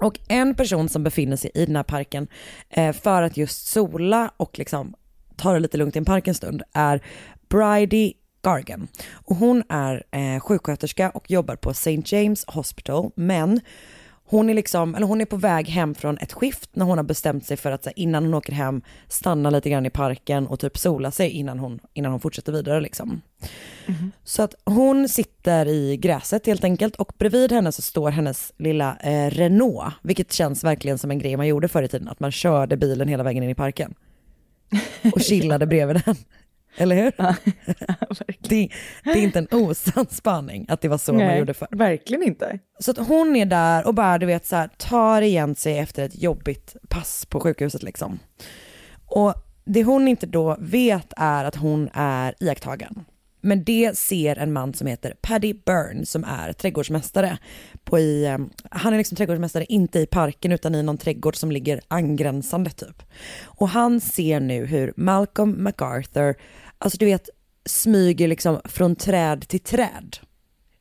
[0.00, 2.28] Och en person som befinner sig i den här parken
[2.70, 4.94] eh, för att just sola och liksom
[5.36, 7.02] ta det lite lugnt i en park en stund är
[7.48, 8.88] Bridie Gargan.
[9.12, 12.02] Och hon är eh, sjuksköterska och jobbar på St.
[12.04, 13.60] James Hospital men
[14.30, 17.04] hon är liksom, eller hon är på väg hem från ett skift när hon har
[17.04, 20.60] bestämt sig för att här, innan hon åker hem stanna lite grann i parken och
[20.60, 23.20] typ sola sig innan hon, innan hon fortsätter vidare liksom.
[23.86, 24.12] Mm.
[24.24, 28.96] Så att hon sitter i gräset helt enkelt och bredvid henne så står hennes lilla
[28.96, 32.32] eh, Renault, vilket känns verkligen som en grej man gjorde förr i tiden, att man
[32.32, 33.94] körde bilen hela vägen in i parken.
[35.14, 36.16] Och chillade bredvid den.
[36.78, 37.12] Eller hur?
[37.16, 37.34] Ja,
[38.38, 38.68] det,
[39.04, 41.68] det, är inte en osann spaning att det var så Nej, man gjorde förr.
[41.70, 42.58] Verkligen inte.
[42.78, 46.04] Så att hon är där och bara du vet så här, tar igen sig efter
[46.04, 48.18] ett jobbigt pass på sjukhuset liksom.
[49.06, 53.04] Och det hon inte då vet är att hon är iakttagen.
[53.40, 57.38] Men det ser en man som heter Paddy Byrne som är trädgårdsmästare.
[57.84, 58.38] På i,
[58.70, 63.02] han är liksom trädgårdsmästare inte i parken utan i någon trädgård som ligger angränsande typ.
[63.44, 66.34] Och han ser nu hur Malcolm MacArthur,
[66.78, 67.28] alltså du vet,
[67.64, 70.16] smyger liksom från träd till träd.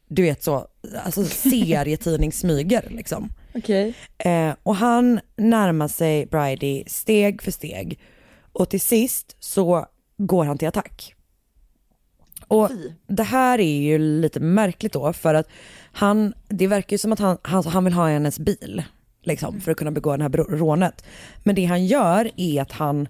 [0.08, 0.68] Du vet så,
[1.04, 3.30] alltså serietidningssmyger liksom.
[3.54, 3.94] Okay.
[4.18, 8.00] Eh, och han närmar sig Bridie steg för steg
[8.52, 9.86] och till sist så
[10.18, 11.14] går han till attack.
[12.48, 12.72] Och
[13.08, 15.48] det här är ju lite märkligt då för att
[15.92, 18.84] han, det verkar ju som att han, han, han vill ha hennes bil
[19.24, 21.06] liksom för att kunna begå det här rånet.
[21.44, 23.08] Men det han gör är att han,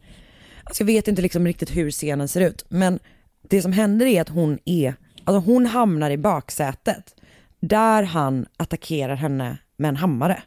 [0.67, 2.99] alltså jag vet inte liksom riktigt hur scenen ser ut, men
[3.41, 7.15] det som händer är att hon är, alltså hon hamnar i baksätet
[7.59, 10.41] där han attackerar henne med en hammare.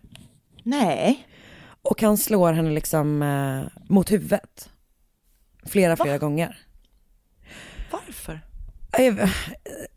[0.62, 1.26] Nej.
[1.83, 4.70] Och han slår henne liksom eh, mot huvudet.
[5.66, 6.18] Flera, flera Va?
[6.18, 6.59] gånger.
[7.90, 8.40] Varför?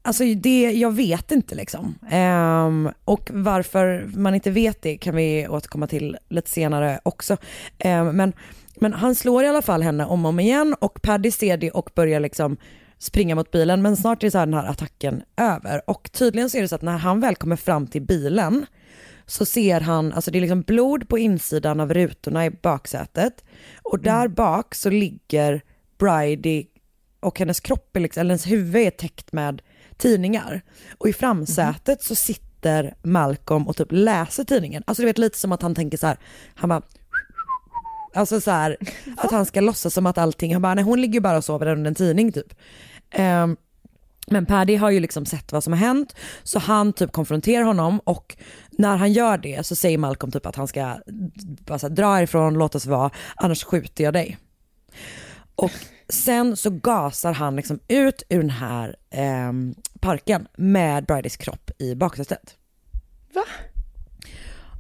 [0.01, 1.95] Alltså det, jag vet inte liksom.
[2.11, 7.37] Um, och varför man inte vet det kan vi återkomma till lite senare också.
[7.85, 8.33] Um, men,
[8.75, 11.71] men han slår i alla fall henne om och om igen och Paddy ser det
[11.71, 12.57] och börjar liksom
[12.97, 16.57] springa mot bilen men snart är så här den här attacken över och tydligen så
[16.57, 18.65] är det så att när han väl kommer fram till bilen
[19.25, 23.43] så ser han, alltså det är liksom blod på insidan av rutorna i baksätet
[23.83, 24.33] och där mm.
[24.33, 25.61] bak så ligger
[25.97, 26.65] Bridie
[27.19, 29.61] och hennes kropp, är liksom, eller hennes huvud är täckt med
[29.97, 30.61] tidningar.
[30.97, 31.97] Och i framsätet mm.
[31.99, 34.83] så sitter sitter Malcolm och typ läser tidningen.
[34.87, 36.17] Alltså du vet lite som att han tänker så här,
[36.55, 36.81] han bara
[38.13, 38.77] Alltså så här,
[39.17, 41.45] att han ska låtsas som att allting, han bara nej hon ligger ju bara och
[41.45, 42.53] sover under en tidning typ.
[43.17, 43.57] Um,
[44.27, 47.99] men Paddy har ju liksom sett vad som har hänt så han typ konfronterar honom
[47.99, 48.37] och
[48.71, 50.97] när han gör det så säger Malcolm typ att han ska
[51.65, 54.37] bara här, dra ifrån, låt oss vara, annars skjuter jag dig.
[55.55, 55.71] Och
[56.09, 59.51] sen så gasar han liksom ut ur den här eh,
[59.99, 62.57] parken med Bridys kropp i baksätet.
[63.33, 63.43] Va?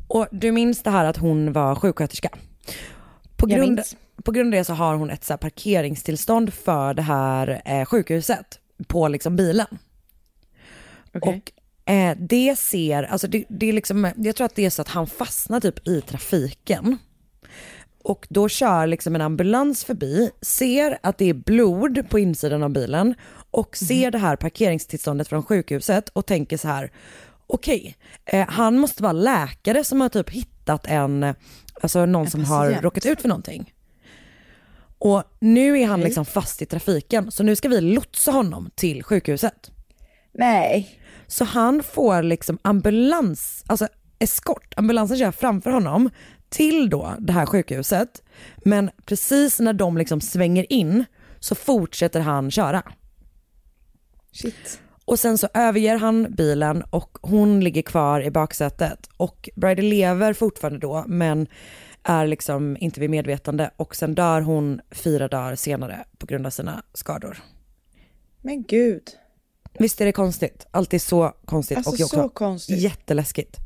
[0.07, 2.29] Och du minns det här att hon var sjuksköterska?
[3.43, 3.81] På grund,
[4.23, 8.59] på grund av det så har hon ett så parkeringstillstånd för det här eh, sjukhuset
[8.87, 9.67] på liksom bilen.
[11.13, 11.35] Okay.
[11.35, 11.51] Och
[11.91, 14.87] eh, det ser, alltså det, det, är liksom, jag tror att det är så att
[14.87, 16.97] han fastnar typ i trafiken.
[18.03, 22.69] Och då kör liksom en ambulans förbi, ser att det är blod på insidan av
[22.69, 23.15] bilen
[23.51, 24.11] och ser mm.
[24.11, 26.91] det här parkeringstillståndet från sjukhuset och tänker så här,
[27.47, 30.52] okej, okay, eh, han måste vara läkare som har typ hittat
[30.87, 31.33] en,
[31.81, 33.73] alltså någon en som har råkat ut för någonting.
[34.97, 36.05] Och nu är han okay.
[36.05, 39.71] liksom fast i trafiken så nu ska vi lotsa honom till sjukhuset.
[40.33, 40.99] Nej.
[41.27, 43.87] Så han får liksom ambulans, alltså
[44.19, 46.09] eskort, ambulansen kör framför honom
[46.49, 48.23] till då det här sjukhuset.
[48.57, 51.05] Men precis när de liksom svänger in
[51.39, 52.83] så fortsätter han köra.
[54.31, 54.79] Shit.
[55.05, 60.33] Och sen så överger han bilen och hon ligger kvar i baksätet och Bridie lever
[60.33, 61.47] fortfarande då men
[62.03, 66.49] är liksom inte vid medvetande och sen dör hon fyra dagar senare på grund av
[66.49, 67.37] sina skador.
[68.41, 69.03] Men gud.
[69.79, 70.67] Visst är det konstigt?
[70.71, 72.79] Alltid så konstigt alltså, och också så konstigt.
[72.79, 73.57] jätteläskigt.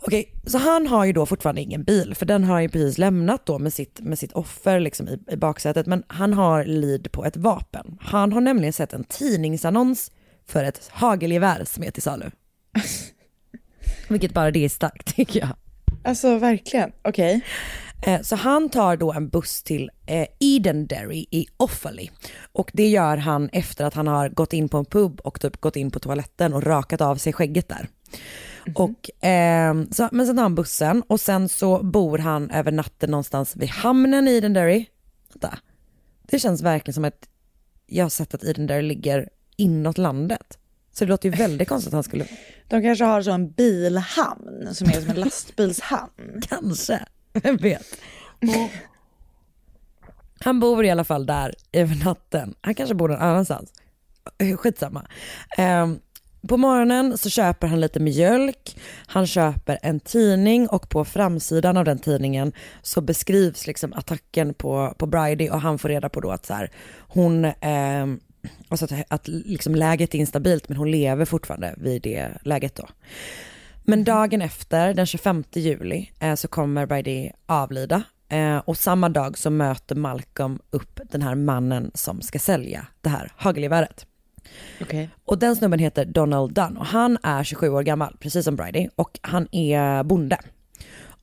[0.00, 2.98] Okej, så han har ju då fortfarande ingen bil för den har han ju precis
[2.98, 7.12] lämnat då med sitt, med sitt offer liksom i, i baksätet men han har lid
[7.12, 7.98] på ett vapen.
[8.00, 10.10] Han har nämligen sett en tidningsannons
[10.48, 12.30] för ett hagelgevär som är till salu.
[14.08, 15.56] Vilket bara det är starkt tycker jag.
[16.04, 17.36] Alltså verkligen, okej.
[17.36, 17.40] Okay.
[18.02, 22.08] Eh, så han tar då en buss till eh, Edenderry i Offaly.
[22.52, 25.60] Och det gör han efter att han har gått in på en pub och typ
[25.60, 27.88] gått in på toaletten och rakat av sig skägget där.
[28.66, 28.76] Mm.
[28.76, 33.10] Och, eh, så, men sen tar han bussen och sen så bor han över natten
[33.10, 34.86] någonstans vid hamnen i Edenderry.
[35.32, 35.58] Vänta.
[36.22, 37.28] Det känns verkligen som att
[37.86, 40.58] jag har sett att Edenderry ligger inåt landet.
[40.92, 42.26] Så det låter ju väldigt konstigt att han skulle...
[42.68, 46.42] De kanske har så en bilhamn som är som en lastbilshamn.
[46.48, 47.86] kanske, vem vet.
[50.40, 52.54] Han bor i alla fall där över natten.
[52.60, 53.72] Han kanske bor någon annanstans.
[54.56, 55.06] Skitsamma.
[55.58, 56.00] Um,
[56.48, 61.84] på morgonen så köper han lite mjölk, han köper en tidning och på framsidan av
[61.84, 66.30] den tidningen så beskrivs liksom attacken på, på Bridie och han får reda på då
[66.30, 68.06] att så här, hon eh,
[68.68, 72.88] Alltså att, att liksom läget är instabilt men hon lever fortfarande vid det läget då.
[73.82, 78.02] Men dagen efter, den 25 juli, eh, så kommer Brady avlida.
[78.28, 83.08] Eh, och samma dag så möter Malcolm upp den här mannen som ska sälja det
[83.08, 84.06] här hagelgeväret.
[84.80, 85.08] Okay.
[85.24, 88.88] Och den snubben heter Donald Dunn och han är 27 år gammal, precis som Brady,
[88.96, 90.38] och han är bonde.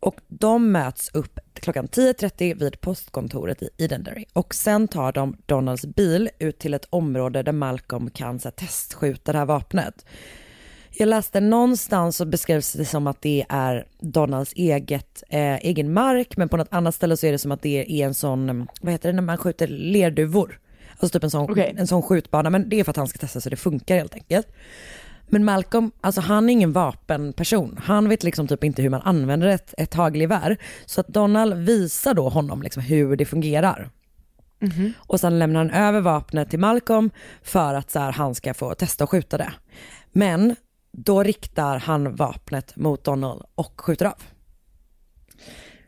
[0.06, 5.86] Och de möts upp klockan 10.30 vid postkontoret i Edenderry och sen tar de Donalds
[5.86, 10.06] bil ut till ett område där Malcolm kan så här, testskjuta det här vapnet.
[10.92, 16.38] Jag läste någonstans så beskrivs det som att det är Donalds eget, eh, egen mark
[16.38, 18.92] men på något annat ställe så är det som att det är en sån, vad
[18.92, 20.60] heter det när man skjuter lerduvor?
[20.92, 21.74] Alltså typ en sån, okay.
[21.78, 24.16] en sån skjutbana men det är för att han ska testa så det funkar helt
[24.16, 24.48] enkelt.
[25.28, 27.80] Men Malcolm, alltså han är ingen vapenperson.
[27.84, 30.58] Han vet liksom typ inte hur man använder ett, ett hagelgevär.
[30.86, 33.90] Så att Donald visar då honom liksom hur det fungerar.
[34.62, 34.94] Mm -hmm.
[34.98, 37.12] Och sen lämnar han över vapnet till Malcolm
[37.44, 39.54] för att så här, han ska få testa att skjuta det.
[40.12, 40.56] Men
[40.92, 44.24] då riktar han vapnet mot Donald och skjuter av.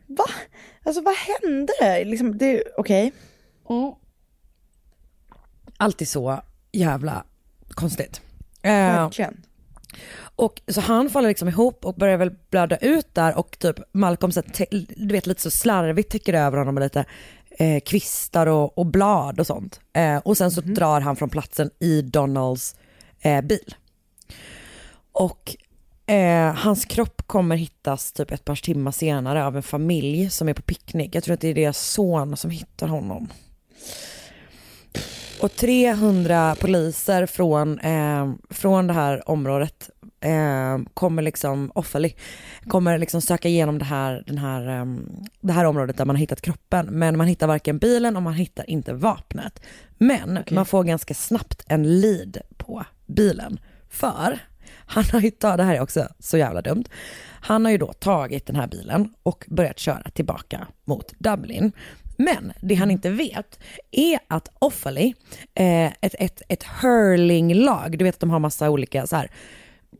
[0.06, 0.24] Va?
[0.82, 2.04] Alltså vad hände?
[2.04, 2.62] Liksom, Okej.
[2.76, 3.10] Okay.
[3.70, 3.92] Mm.
[5.76, 6.40] Alltid så
[6.72, 7.24] jävla
[7.68, 8.20] konstigt.
[8.62, 9.42] Eh, Verkligen.
[10.20, 14.32] Och så han faller liksom ihop och börjar väl blöda ut där och typ Malcolm
[14.32, 17.04] så du vet lite så slarvigt täcker över honom med lite
[17.50, 19.80] eh, kvistar och, och, blad och sånt.
[19.92, 20.74] Eh, och sen så mm.
[20.74, 22.76] drar han från platsen i Donalds
[23.20, 23.74] eh, bil.
[25.12, 25.56] Och
[26.06, 30.54] eh, hans kropp kommer hittas typ ett par timmar senare av en familj som är
[30.54, 31.14] på picknick.
[31.14, 33.28] Jag tror att det är deras son som hittar honom.
[35.40, 42.12] Och 300 poliser från, eh, från det här området eh, kommer liksom, Offaly,
[42.66, 44.86] kommer liksom söka igenom det här, den här, eh,
[45.40, 46.86] det här området där man har hittat kroppen.
[46.86, 49.62] Men man hittar varken bilen och man hittar inte vapnet.
[49.98, 50.54] Men okay.
[50.54, 53.60] man får ganska snabbt en lead på bilen.
[53.88, 54.38] För
[54.86, 56.84] Han har ju tagit, det här är också så jävla dumt.
[57.40, 61.72] Han har ju då tagit den här bilen och börjat köra tillbaka mot Dublin.
[62.20, 63.58] Men det han inte vet
[63.90, 65.14] är att Offaly,
[65.54, 69.30] eh, ett, ett, ett hurlinglag, du vet att de har massa olika så här,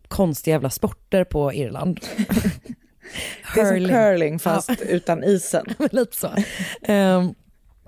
[0.08, 2.00] konstiga jävla sporter på Irland.
[3.54, 4.76] Det är som curling fast ja.
[4.86, 5.66] utan isen.
[5.90, 6.26] Lite så.
[6.92, 7.34] Um,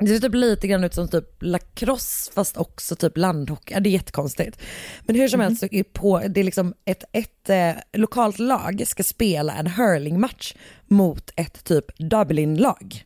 [0.01, 3.75] det ser typ lite grann ut som typ lacrosse fast också typ landhockey.
[3.75, 4.61] Ja, det är jättekonstigt.
[5.01, 5.49] Men hur som mm.
[5.49, 9.67] helst så är på, det är liksom ett, ett eh, lokalt lag ska spela en
[9.67, 10.55] hurlingmatch
[10.87, 13.05] mot ett typ Dublin-lag.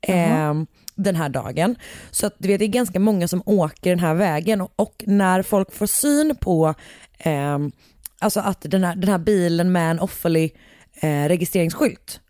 [0.00, 0.54] Eh,
[0.94, 1.76] den här dagen.
[2.10, 5.04] Så att du vet det är ganska många som åker den här vägen och, och
[5.06, 6.74] när folk får syn på
[7.18, 7.58] eh,
[8.18, 10.50] alltså att den här, den här bilen med en Offaly
[11.00, 12.20] eh, registreringsskylt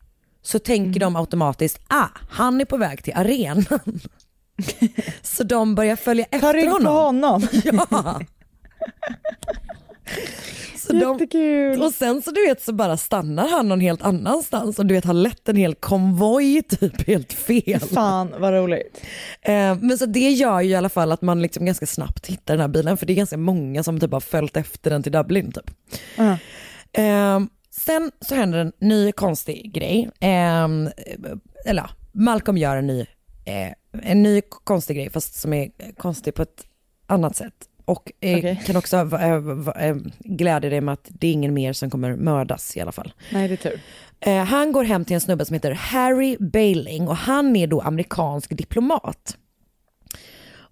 [0.42, 1.12] så tänker mm.
[1.12, 3.64] de automatiskt, ah, han är på väg till arenan.
[5.22, 6.83] så de börjar följa efter honom.
[6.83, 7.46] Ta på honom.
[7.90, 8.20] ja.
[10.76, 11.78] Så Jättekul.
[11.78, 14.94] De, och sen så du vet så bara stannar han någon helt annanstans och du
[14.94, 17.80] vet har lett en hel konvoj typ helt fel.
[17.80, 19.00] Fan vad roligt.
[19.42, 22.54] Eh, men så det gör ju i alla fall att man liksom ganska snabbt hittar
[22.54, 25.12] den här bilen för det är ganska många som typ har följt efter den till
[25.12, 25.70] Dublin typ.
[26.18, 26.34] Uh
[26.92, 27.36] -huh.
[27.38, 30.10] eh, Sen så händer en ny konstig grej.
[30.20, 30.64] Eh,
[31.66, 33.00] eller ja, Malcolm gör en ny,
[33.44, 36.66] eh, en ny konstig grej fast som är konstig på ett
[37.06, 37.69] annat sätt.
[37.90, 38.57] Och eh, okay.
[38.57, 38.96] kan också
[39.76, 43.12] eh, glädja dig med att det är ingen mer som kommer mördas i alla fall.
[43.33, 43.81] Nej, det är tur.
[44.20, 47.81] Eh, han går hem till en snubbe som heter Harry Bailing och han är då
[47.81, 49.37] amerikansk diplomat.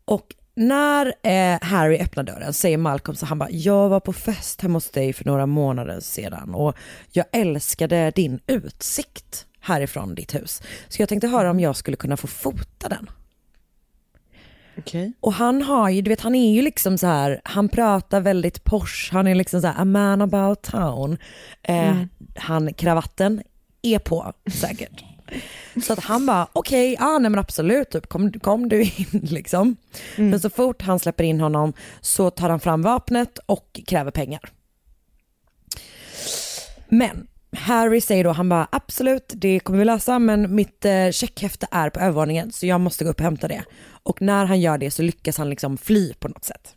[0.05, 4.61] Och när eh, Harry öppnar dörren säger Malcolm så han bara, jag var på fest
[4.61, 6.77] hemma hos dig för några månader sedan och
[7.13, 10.63] jag älskade din utsikt härifrån ditt hus.
[10.89, 13.11] Så jag tänkte höra om jag skulle kunna få fota den.
[14.79, 15.13] Okay.
[15.21, 18.65] Och han har ju, du vet han är ju liksom så här, han pratar väldigt
[18.65, 21.19] posh, han är liksom så här, a man about town.
[21.63, 22.09] Eh, mm.
[22.37, 23.43] Han, kravatten
[23.83, 25.05] är på säkert.
[25.83, 29.07] Så att han bara, okej, okay, ah, nej men absolut, typ, kom, kom du in
[29.23, 29.77] liksom.
[30.17, 30.31] Mm.
[30.31, 34.41] Men så fort han släpper in honom så tar han fram vapnet och kräver pengar.
[36.89, 41.67] Men Harry säger då, han bara absolut det kommer vi lösa men mitt eh, checkhäfte
[41.71, 43.65] är på övervåningen så jag måste gå upp och hämta det.
[44.03, 46.75] Och när han gör det så lyckas han liksom fly på något sätt.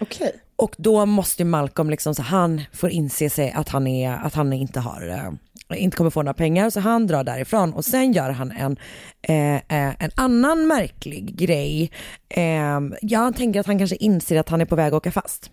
[0.00, 0.28] Okej.
[0.28, 0.40] Okay.
[0.56, 4.52] Och då måste Malcolm liksom, så han får inse sig att han, är, att han
[4.52, 5.30] inte har eh,
[5.74, 8.76] inte kommer få några pengar så han drar därifrån och sen gör han en,
[9.22, 11.90] eh, eh, en annan märklig grej.
[12.28, 15.50] Eh, jag tänker att han kanske inser att han är på väg att åka fast.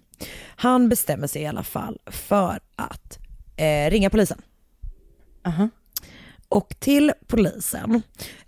[0.55, 3.19] Han bestämmer sig i alla fall för att
[3.63, 4.41] eh, ringa polisen.
[5.47, 5.69] Uh -huh.
[6.49, 8.01] Och till polisen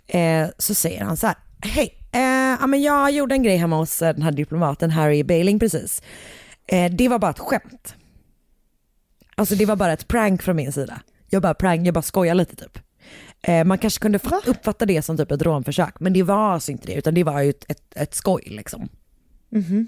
[0.06, 4.22] eh, så säger han så här, hej, eh, jag gjorde en grej hemma hos den
[4.22, 6.02] här diplomaten Harry Bailing precis.
[6.90, 7.94] det var bara ett skämt.
[9.34, 11.00] Alltså det var bara ett prank från min sida.
[11.30, 12.78] Jag bara prank, jag bara skojar lite typ.
[13.42, 16.86] Eh, man kanske kunde uppfatta det som typ ett rånförsök, men det var alltså inte
[16.86, 18.88] det, utan det var ju ett, ett, ett skoj liksom.
[19.52, 19.86] Mm -hmm.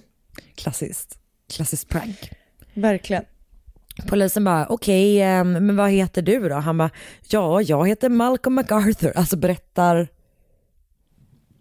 [0.54, 1.18] Klassiskt,
[1.52, 2.30] klassiskt prank.
[2.74, 3.24] Verkligen.
[4.06, 6.54] Polisen bara, okej, okay, um, men vad heter du då?
[6.54, 6.90] Han bara,
[7.28, 10.08] ja, jag heter Malcolm MacArthur, alltså berättar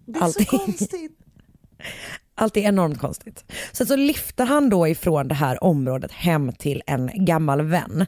[0.05, 0.45] Det är allting.
[0.45, 1.11] så konstigt.
[2.39, 3.53] Allt är enormt konstigt.
[3.71, 8.05] Sen så lyfter han då ifrån det här området hem till en gammal vän.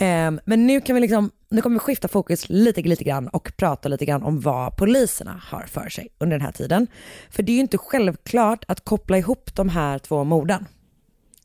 [0.00, 3.52] Um, men nu kan vi liksom, nu kommer vi skifta fokus lite, lite grann och
[3.56, 6.86] prata lite grann om vad poliserna har för sig under den här tiden.
[7.30, 10.66] För det är ju inte självklart att koppla ihop de här två morden.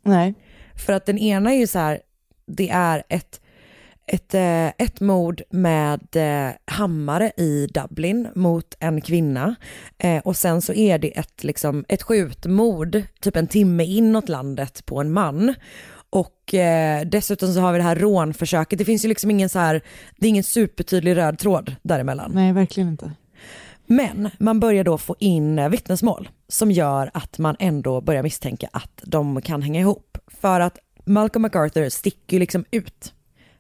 [0.04, 0.34] Nej.
[0.86, 2.02] För att den ena är ju så här,
[2.50, 3.42] det är ett
[4.12, 9.56] ett, eh, ett mord med eh, hammare i Dublin mot en kvinna
[9.98, 14.86] eh, och sen så är det ett, liksom, ett skjutmord typ en timme inåt landet
[14.86, 15.54] på en man.
[16.10, 18.80] Och eh, dessutom så har vi det här rånförsöket.
[18.80, 19.82] Det finns ju liksom ingen så här,
[20.18, 22.32] det är ingen supertydlig röd tråd däremellan.
[22.34, 23.12] Nej, verkligen inte.
[23.86, 29.02] Men man börjar då få in vittnesmål som gör att man ändå börjar misstänka att
[29.04, 30.18] de kan hänga ihop.
[30.28, 30.78] För att
[31.10, 33.13] Malcolm MacArthur sticker ju liksom ut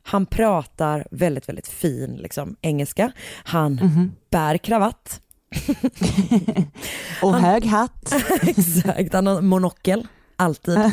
[0.09, 3.11] han pratar väldigt, väldigt fin liksom, engelska.
[3.43, 4.11] Han mm -hmm.
[4.31, 5.21] bär kravatt.
[7.21, 8.13] och han, hög hatt.
[8.41, 10.07] exakt, han har monokel.
[10.35, 10.77] Alltid.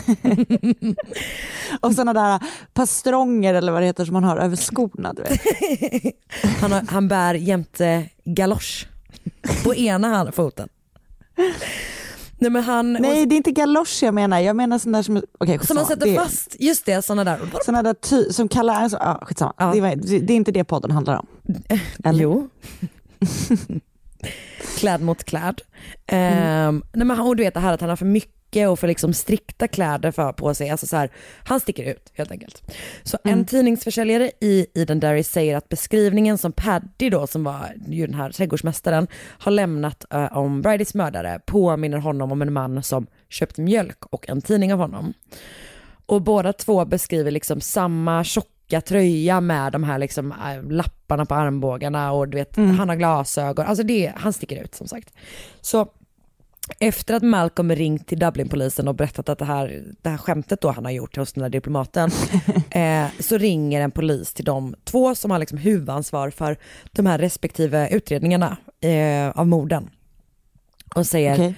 [1.81, 2.41] och sådana där
[2.75, 5.13] pastronger eller vad det heter som man har över skorna.
[5.13, 5.41] Du vet.
[6.61, 8.89] han, har, han bär jämte galosch
[9.65, 10.69] på ena foten.
[12.39, 15.23] Nej, men han, Nej det är inte galosch jag menar, jag menar sådana där som,
[15.41, 17.41] okay, som man sätter det, fast, just det sådana där.
[17.65, 19.53] Sådana där ty, som kallar, alltså, ah, skitsamma.
[19.59, 19.73] Ja.
[19.73, 21.27] Det, det är inte det podden handlar om.
[22.05, 22.23] Eller?
[22.23, 22.49] Jo.
[24.77, 25.61] kläd mot kläd.
[26.07, 26.69] Mm.
[26.69, 28.79] Um, nej, men, och du vet det här att han har för mycket täcke och
[28.79, 30.71] för liksom strikta kläder för på sig.
[30.71, 31.11] Alltså så här,
[31.45, 32.73] han sticker ut helt enkelt.
[33.03, 33.39] Så mm.
[33.39, 38.15] en tidningsförsäljare i Eden Derry säger att beskrivningen som Paddy då, som var ju den
[38.15, 39.07] här trädgårdsmästaren,
[39.39, 44.29] har lämnat uh, om Bridys mördare påminner honom om en man som köpt mjölk och
[44.29, 45.15] en tidning av honom.
[46.07, 51.35] Och båda två beskriver liksom samma tjocka tröja med de här liksom äh, lapparna på
[51.35, 52.79] armbågarna och du vet, mm.
[52.79, 53.67] han har glasögon.
[53.67, 55.15] Alltså det, han sticker ut som sagt.
[55.61, 55.89] Så
[56.79, 60.71] efter att Malcolm ringt till Dublinpolisen och berättat att det här, det här skämtet då
[60.71, 62.11] han har gjort hos den där diplomaten,
[62.71, 66.57] eh, så ringer en polis till de två som har liksom huvudansvar för
[66.93, 69.91] de här respektive utredningarna eh, av morden.
[70.95, 71.55] Och säger, okay.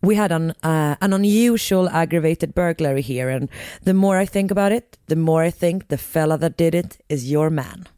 [0.00, 3.48] we had an, uh, an unusual aggravated burglary here and
[3.82, 7.00] the more I think about it, the more I think the fella that did it
[7.08, 7.88] is your man.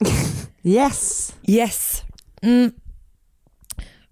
[0.62, 1.34] yes.
[1.42, 2.02] Yes.
[2.42, 2.72] Mm.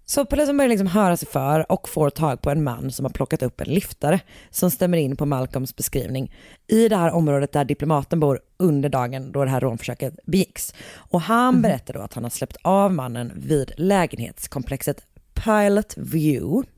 [0.05, 3.11] Så polisen börjar liksom höra sig för och får tag på en man som har
[3.11, 6.35] plockat upp en liftare som stämmer in på Malcolms beskrivning
[6.67, 10.73] i det här området där diplomaten bor under dagen då det här rånförsöket begicks.
[10.95, 11.61] Och han mm.
[11.61, 16.69] berättar då att han har släppt av mannen vid lägenhetskomplexet Pilot View,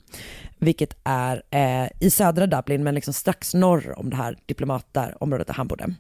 [0.58, 5.24] vilket är eh, i södra Dublin men liksom strax norr om det här diplomat där,
[5.24, 5.96] området där han bodde.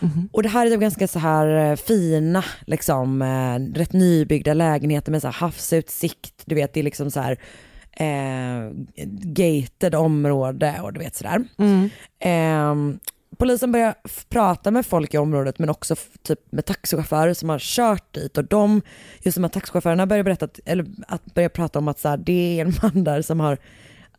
[0.00, 0.28] Mm.
[0.32, 5.12] Och det här är typ ganska så här eh, fina, liksom, eh, rätt nybyggda lägenheter
[5.12, 6.42] med så havsutsikt.
[6.44, 7.38] Du vet, det är liksom så här
[7.92, 8.70] eh,
[9.22, 11.44] gated område och du vet sådär.
[11.58, 11.90] Mm.
[12.18, 13.00] Eh,
[13.36, 13.94] polisen börjar
[14.28, 18.44] prata med folk i området men också typ med taxichaufförer som har kört dit och
[18.44, 18.82] de,
[19.22, 22.60] just de här taxichaufförerna börjar berätta, eller att börja prata om att så här, det
[22.60, 23.58] är en man där som har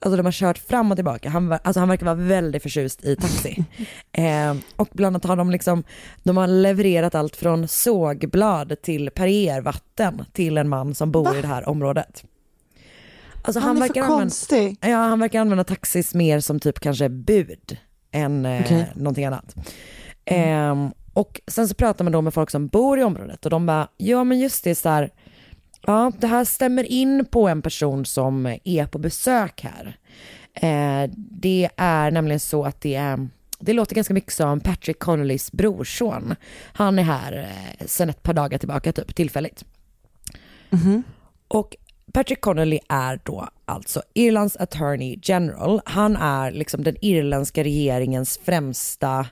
[0.06, 1.30] Alltså de har kört fram och tillbaka.
[1.30, 3.64] Han, alltså han verkar vara väldigt förtjust i taxi.
[4.12, 5.84] eh, och bland annat har de liksom,
[6.24, 11.38] de har levererat allt från sågblad till parervatten till en man som bor Va?
[11.38, 12.24] i det här området.
[13.42, 14.58] Alltså han, han är verkar för konstig.
[14.58, 17.78] Använda, ja, han verkar använda taxis mer som typ kanske bud
[18.12, 18.84] än eh, okay.
[18.96, 19.56] någonting annat.
[20.26, 20.76] Eh,
[21.14, 23.88] och sen så pratar man då med folk som bor i området och de bara,
[23.98, 25.10] ja men just det så här,
[25.82, 29.98] Ja, det här stämmer in på en person som är på besök här.
[30.54, 33.28] Eh, det är nämligen så att det är
[33.60, 36.36] det låter ganska mycket som Patrick Connollys brorson.
[36.74, 39.66] Han är här eh, sen ett par dagar tillbaka, typ tillfälligt.
[40.70, 41.04] Mm -hmm.
[41.48, 41.76] Och
[42.14, 45.82] Patrick Connolly är då alltså Irlands Attorney General.
[45.86, 49.28] Han är liksom den irländska regeringens främsta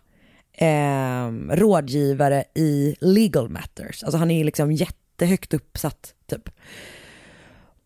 [0.54, 4.04] eh, rådgivare i legal matters.
[4.04, 6.50] Alltså han är liksom jätte jättehögt uppsatt typ.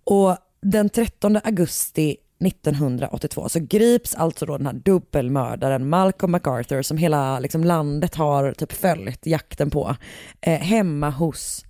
[0.03, 6.97] Och den 13 augusti 1982 så grips alltså då den här dubbelmördaren Malcolm MacArthur som
[6.97, 9.95] hela liksom, landet har typ följt jakten på
[10.41, 11.65] eh, hemma hos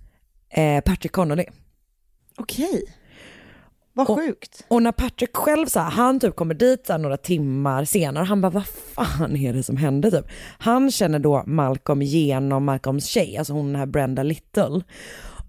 [0.50, 1.44] eh, Patrick Connolly.
[2.36, 2.84] Okej.
[3.96, 4.64] Vad sjukt.
[4.68, 8.40] Och när Patrick själv så här, han typ kommer dit så några timmar senare, han
[8.40, 10.26] bara vad fan är det som hände typ?
[10.58, 14.80] Han känner då Malcolm genom Malcolms tjej, alltså hon den här Brenda Little.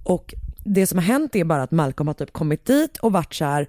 [0.04, 0.34] Och
[0.66, 3.46] det som har hänt är bara att Malcolm har typ kommit dit och varit så
[3.46, 3.68] här,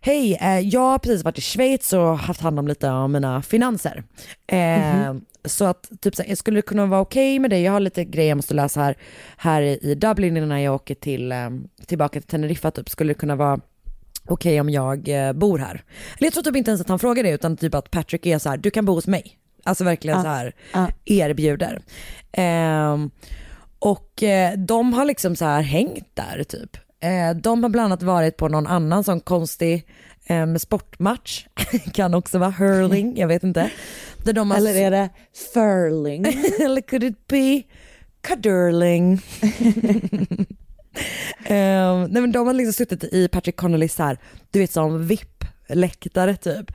[0.00, 3.42] hej, eh, jag har precis varit i Schweiz och haft hand om lite av mina
[3.42, 4.04] finanser.
[4.46, 5.20] Eh, mm -hmm.
[5.44, 7.62] Så att typ så här, skulle det kunna vara okej okay med dig?
[7.62, 8.96] Jag har lite grejer jag måste lösa här,
[9.36, 11.50] här i Dublin innan jag åker till, eh,
[11.86, 12.88] tillbaka till Teneriffa typ.
[12.88, 15.84] Skulle det kunna vara okej okay om jag eh, bor här?
[16.18, 18.38] Eller jag tror typ inte ens att han frågar det utan typ att Patrick är
[18.38, 19.38] så här, du kan bo hos mig.
[19.64, 20.22] Alltså verkligen ah.
[20.22, 20.86] så här ah.
[21.04, 21.80] erbjuder.
[23.84, 26.76] Ehm, och eh, de har liksom så här hängt där typ.
[27.00, 29.86] Eh, de har bland annat varit på någon annan sån konstig
[30.26, 31.46] eh, sportmatch,
[31.92, 33.70] kan också vara hurling, jag vet inte.
[34.24, 34.58] Där de har...
[34.58, 35.10] Eller är det
[35.54, 36.24] furling?
[36.60, 37.62] Eller could it be
[38.20, 39.12] kadurling?
[39.12, 39.22] um,
[41.48, 44.18] nej men de har liksom suttit i Patrick Connollys här,
[44.50, 46.70] du vet som VIP-läktare typ.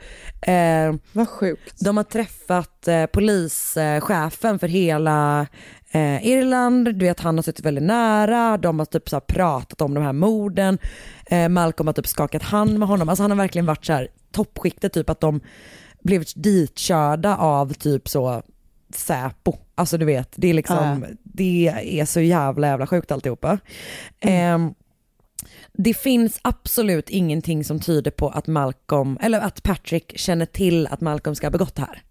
[0.47, 1.79] Uh, Vad sjukt.
[1.79, 5.47] De har träffat uh, polischefen för hela
[5.91, 9.93] eh, Irland, du vet han har suttit väldigt nära, de har typ så pratat om
[9.93, 10.77] de här morden,
[11.25, 14.07] eh, Malcolm har typ skakat hand med honom, alltså han har verkligen varit så här
[14.31, 15.39] toppskiktet typ att de
[16.03, 18.43] blivit ditkörda av typ så
[18.95, 21.07] Säpo, alltså du vet, det är liksom, ja.
[21.23, 21.67] det
[21.99, 23.59] är så jävla jävla sjukt alltihopa.
[24.19, 24.65] Mm.
[24.65, 24.71] Eh,
[25.73, 31.01] det finns absolut ingenting som tyder på att Malcolm, eller att Patrick känner till att
[31.01, 32.01] Malcolm ska ha begått det här.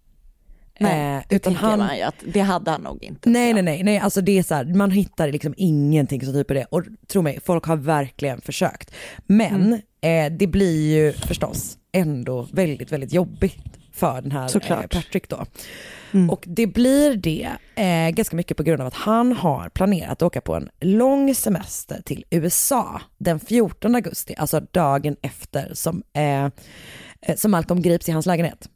[0.81, 3.29] Nej, eh, utan han, man ju att det hade han nog inte.
[3.29, 6.47] Nej, nej, nej, nej, alltså det är så här, man hittar liksom ingenting som typ
[6.47, 6.65] det.
[6.65, 8.91] Och tro mig, folk har verkligen försökt.
[9.25, 10.31] Men mm.
[10.31, 15.45] eh, det blir ju förstås ändå väldigt, väldigt jobbigt för den här eh, Patrick då.
[16.13, 16.29] Mm.
[16.29, 20.21] Och det blir det eh, ganska mycket på grund av att han har planerat att
[20.21, 26.47] åka på en lång semester till USA den 14 augusti, alltså dagen efter som eh,
[27.21, 28.69] Eh, så Malcolm grips i hans lägenhet.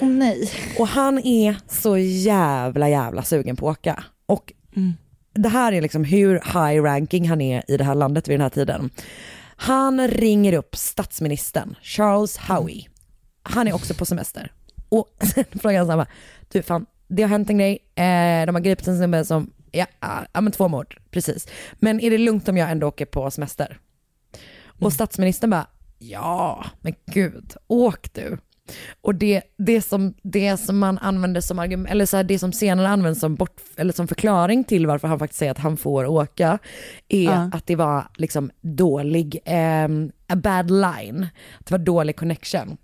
[0.00, 0.50] Oh, nej.
[0.78, 4.04] Och han är så jävla jävla sugen på att åka.
[4.26, 4.92] Och mm.
[5.34, 8.40] det här är liksom hur high ranking han är i det här landet vid den
[8.40, 8.90] här tiden.
[9.56, 12.84] Han ringer upp statsministern Charles Howey.
[13.42, 14.52] Han är också på semester.
[14.88, 16.06] Och sen frågar han så här,
[16.48, 19.86] du fan, det har hänt en grej, eh, de har gripit en snubbe som, ja,
[20.32, 21.48] ja men två mord, precis.
[21.74, 23.66] Men är det lugnt om jag ändå åker på semester?
[23.66, 24.86] Mm.
[24.86, 25.66] Och statsministern bara,
[25.98, 28.38] ja, men gud, åk du.
[29.00, 32.52] Och det, det, som, det som man använder som argument, eller så här, det som
[32.52, 36.06] senare används som, bort, eller som förklaring till varför han faktiskt säger att han får
[36.06, 36.58] åka,
[37.08, 37.48] är uh.
[37.52, 39.38] att det var liksom dålig,
[39.86, 41.26] um, a bad line,
[41.58, 42.76] att det var dålig connection.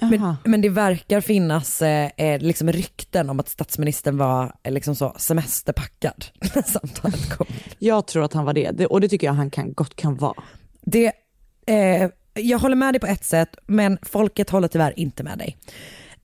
[0.00, 4.96] Men, men, det verkar finnas eh, eh, liksom rykten om att statsministern var eh, liksom
[4.96, 7.46] så semesterpackad när samtalet kom.
[7.78, 10.16] Jag tror att han var det, det och det tycker jag han kan, gott kan
[10.16, 10.42] vara.
[10.82, 11.12] Det,
[11.66, 12.10] eh,
[12.42, 15.56] jag håller med dig på ett sätt, men folket håller tyvärr inte med dig.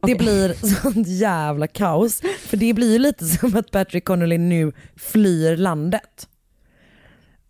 [0.01, 0.27] Det okay.
[0.27, 6.29] blir sånt jävla kaos, för det blir lite som att Patrick Connolly nu flyr landet.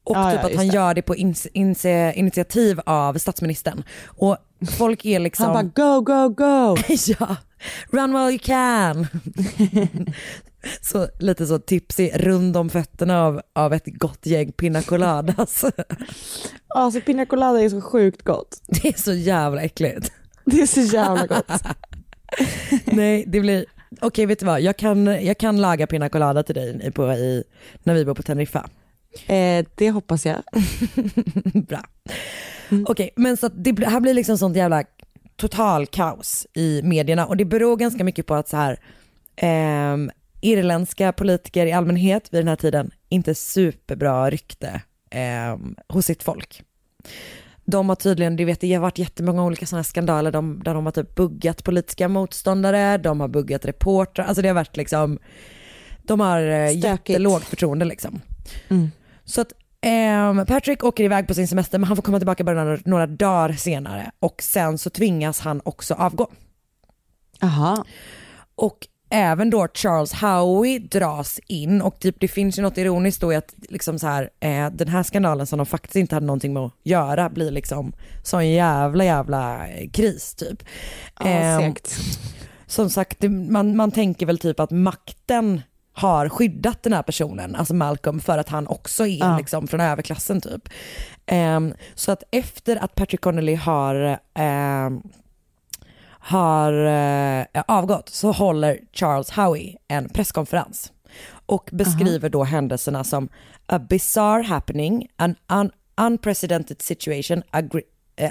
[0.05, 0.75] Och ah, typ ja, att han det.
[0.75, 1.75] gör det på in, in,
[2.15, 3.83] initiativ av statsministern.
[4.07, 4.37] Och
[4.79, 5.45] folk är liksom...
[5.47, 6.77] Han bara go, go, go!
[7.19, 7.37] ja,
[7.91, 9.07] run while you can.
[10.81, 15.65] Så lite så tipsig, rund om fötterna av, av ett gott gäng pina coladas.
[16.69, 18.63] alltså pina colada är så sjukt gott.
[18.67, 20.13] Det är så jävla äckligt.
[20.45, 21.63] Det är så jävla gott.
[22.85, 26.43] Nej, det blir, okej okay, vet du vad, jag kan, jag kan laga pina colada
[26.43, 27.45] till dig på, i,
[27.83, 28.69] när vi bor på Teneriffa.
[29.27, 30.43] Eh, det hoppas jag.
[31.69, 31.85] Bra.
[32.69, 32.85] Mm.
[32.89, 34.85] Okej, okay, men så det här blir liksom sånt jävla
[35.37, 38.79] total kaos i medierna och det beror ganska mycket på att så här
[39.37, 39.97] eh,
[40.41, 45.57] irländska politiker i allmänhet vid den här tiden inte superbra rykte eh,
[45.89, 46.63] hos sitt folk.
[47.65, 50.85] De har tydligen, du vet det har varit jättemånga olika sådana skandaler de, där de
[50.85, 55.19] har typ buggat politiska motståndare, de har buggat reportrar, alltså det har varit liksom,
[56.03, 58.21] de har eh, jättelågt förtroende liksom.
[58.69, 58.91] Mm.
[59.25, 62.65] Så att eh, Patrick åker iväg på sin semester men han får komma tillbaka bara
[62.65, 66.29] några, några dagar senare och sen så tvingas han också avgå.
[67.43, 67.85] Aha.
[68.55, 73.33] Och även då Charles Howey dras in och typ, det finns ju något ironiskt då
[73.33, 76.53] i att liksom så här, eh, den här skandalen som de faktiskt inte hade någonting
[76.53, 77.93] med att göra blir liksom
[78.23, 80.63] sån jävla jävla kris typ.
[81.21, 81.73] Ja, eh,
[82.67, 85.61] som sagt, man, man tänker väl typ att makten
[85.93, 89.39] har skyddat den här personen, alltså Malcolm, för att han också är ja.
[89.39, 90.69] liksom från överklassen typ.
[91.33, 94.19] Um, så att efter att Patrick Connolly har,
[94.87, 95.03] um,
[96.29, 100.93] har uh, avgått så håller Charles Howey en presskonferens
[101.47, 102.33] och beskriver uh -huh.
[102.33, 103.29] då händelserna som
[103.67, 105.71] a bizarre happening, an un
[106.07, 107.81] unprecedented situation, a, gr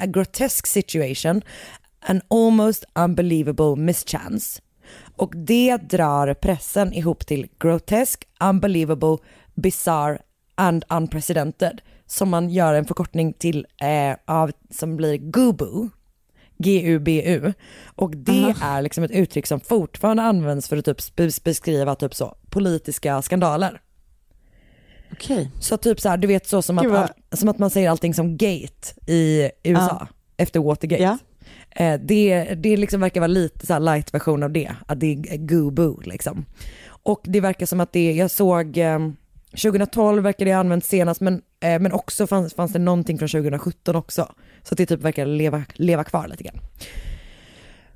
[0.01, 1.41] a grotesque situation,
[1.99, 4.61] an almost unbelievable mischance
[5.15, 9.17] och det drar pressen ihop till grotesque, unbelievable,
[9.55, 10.19] bizarre
[10.55, 15.89] and unprecedented som man gör en förkortning till eh, av, som blir GUBU.
[16.57, 17.53] G-U-B-U.
[17.95, 18.77] Och det uh -huh.
[18.77, 23.81] är liksom ett uttryck som fortfarande används för att typ beskriva typ så politiska skandaler.
[25.11, 25.35] Okej.
[25.35, 25.47] Okay.
[25.59, 28.13] Så typ så här, du vet så som att, all, som att man säger allting
[28.13, 30.07] som gate i USA uh.
[30.37, 31.03] efter Watergate.
[31.03, 31.17] Yeah.
[31.75, 35.37] Eh, det, det liksom verkar vara lite så light version av det, att det är
[35.37, 36.45] goo liksom.
[36.87, 38.99] Och det verkar som att det, jag såg, eh,
[39.51, 43.29] 2012 verkar det ha använts senast, men, eh, men också fanns, fanns det någonting från
[43.29, 44.33] 2017 också.
[44.69, 46.59] Så det typ verkar leva, leva kvar lite grann.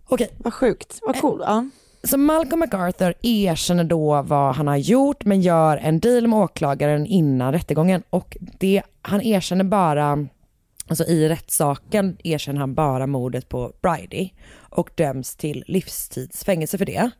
[0.06, 0.26] Okej.
[0.26, 0.38] Okay.
[0.38, 1.42] Vad sjukt, vad cool.
[1.46, 1.70] Ja.
[2.04, 7.06] Så Malcolm MacArthur erkänner då vad han har gjort men gör en deal med åklagaren
[7.06, 10.28] innan rättegången och det, han erkänner bara
[10.90, 17.12] Alltså i rättssaken erkänner han bara mordet på Bridie och döms till livstidsfängelse för det.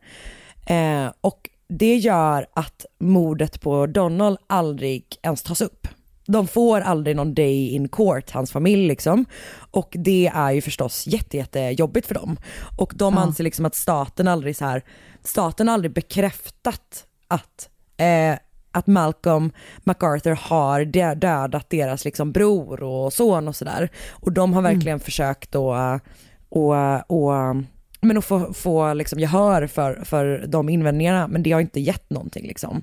[0.66, 5.88] Eh, och det gör att mordet på Donald aldrig ens tas upp.
[6.32, 9.24] De får aldrig någon day in court, hans familj liksom.
[9.70, 12.36] Och det är ju förstås jätte, jättejobbigt för dem.
[12.78, 13.20] Och de ja.
[13.20, 14.82] anser liksom att staten aldrig så här,
[15.24, 18.38] staten har aldrig bekräftat att eh,
[18.72, 19.52] att Malcolm
[19.84, 23.90] MacArthur har dödat deras liksom bror och son och sådär.
[24.10, 25.00] Och de har verkligen mm.
[25.00, 26.02] försökt att
[26.48, 27.56] och, och,
[28.00, 32.10] men att få, få liksom gehör för, för de invändningarna, men det har inte gett
[32.10, 32.82] någonting liksom.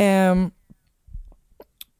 [0.00, 0.50] Um,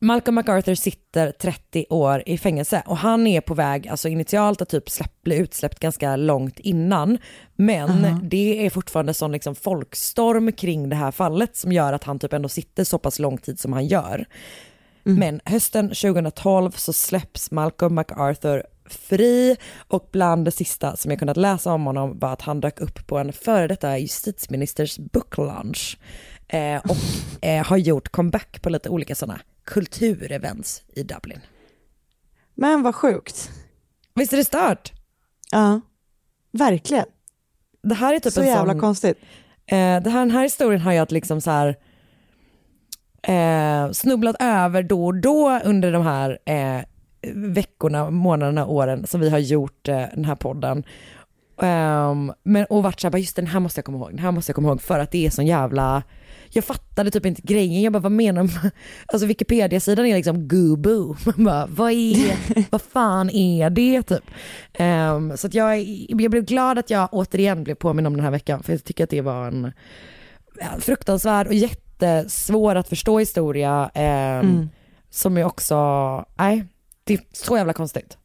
[0.03, 4.69] Malcolm MacArthur sitter 30 år i fängelse och han är på väg, alltså initialt att
[4.69, 7.19] typ släpp, bli utsläppt ganska långt innan.
[7.57, 8.21] Men uh -huh.
[8.23, 12.33] det är fortfarande sån liksom folkstorm kring det här fallet som gör att han typ
[12.33, 14.25] ändå sitter så pass lång tid som han gör.
[15.07, 15.19] Mm.
[15.19, 19.57] Men hösten 2012 så släpps Malcolm MacArthur fri
[19.89, 23.07] och bland det sista som jag kunnat läsa om honom var att han dök upp
[23.07, 25.99] på en före detta justitieministers book lunch
[26.53, 26.97] eh, och
[27.45, 31.41] eh, har gjort comeback på lite olika sådana kulturevents i Dublin.
[32.55, 33.51] Men vad sjukt.
[34.15, 34.93] Visst är det stört?
[35.51, 35.81] Ja,
[36.53, 37.07] verkligen.
[37.83, 39.19] Det här är typ Så en jävla sån, konstigt.
[39.67, 41.77] eh, det här, den här historien har jag liksom så här
[43.23, 46.81] eh, snubblat över då och då under de här eh,
[47.35, 50.85] veckorna, månaderna, åren som vi har gjort eh, den här podden.
[51.57, 54.51] Um, men, och varit såhär, just den här måste jag komma ihåg, den här måste
[54.51, 56.03] jag komma ihåg för att det är sån jävla,
[56.53, 58.71] jag fattade typ inte grejen, jag bara vad menar man?
[59.07, 62.37] Alltså Wikipedia-sidan är liksom gubu, man bara vad är,
[62.71, 64.25] vad fan är det typ?
[64.79, 68.31] Um, så att jag, jag blev glad att jag återigen blev påminn om den här
[68.31, 69.73] veckan för jag tycker att det var en
[70.79, 74.01] fruktansvärd och jättesvår att förstå historia um,
[74.51, 74.69] Mm.
[75.11, 75.77] som är också,
[76.39, 76.65] nej,
[77.05, 78.17] det är så jävla konstigt.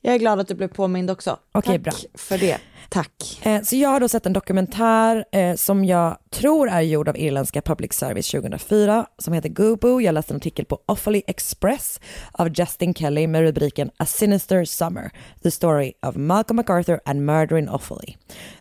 [0.00, 1.38] Jag är glad att du blev påmind också.
[1.52, 1.92] Okej, Tack bra.
[2.14, 2.58] för det.
[2.92, 3.40] Tack.
[3.42, 7.16] Eh, Så jag har då sett en dokumentär eh, som jag tror är gjord av
[7.16, 10.00] irländska Public Service 2004 som heter Gubu.
[10.00, 12.00] Jag läste en artikel på Offaly Express
[12.32, 15.10] av Justin Kelly med rubriken A Sinister Summer,
[15.42, 18.16] the story of Malcolm MacArthur and murder in Offaly.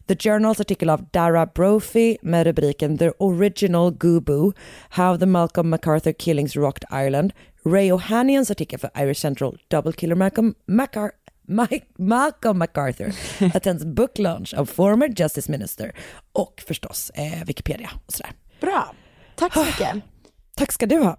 [0.08, 4.52] The Journals artikel av Dara Brophy med rubriken The Original Gubu,
[4.90, 7.34] How the Malcolm MacArthur Killings Rocked Ireland.
[7.66, 11.12] Ray O'Hanians artikel för Irish Central Double Killer Malcolm MacArthur
[11.52, 13.14] Mike, Malcolm MacArthur
[13.56, 15.92] attends book launch of former justice minister
[16.34, 18.32] och förstås eh, Wikipedia och sådär.
[18.62, 18.94] Bra.
[19.36, 19.96] Tack så mycket.
[20.56, 21.18] Tack ska du ha.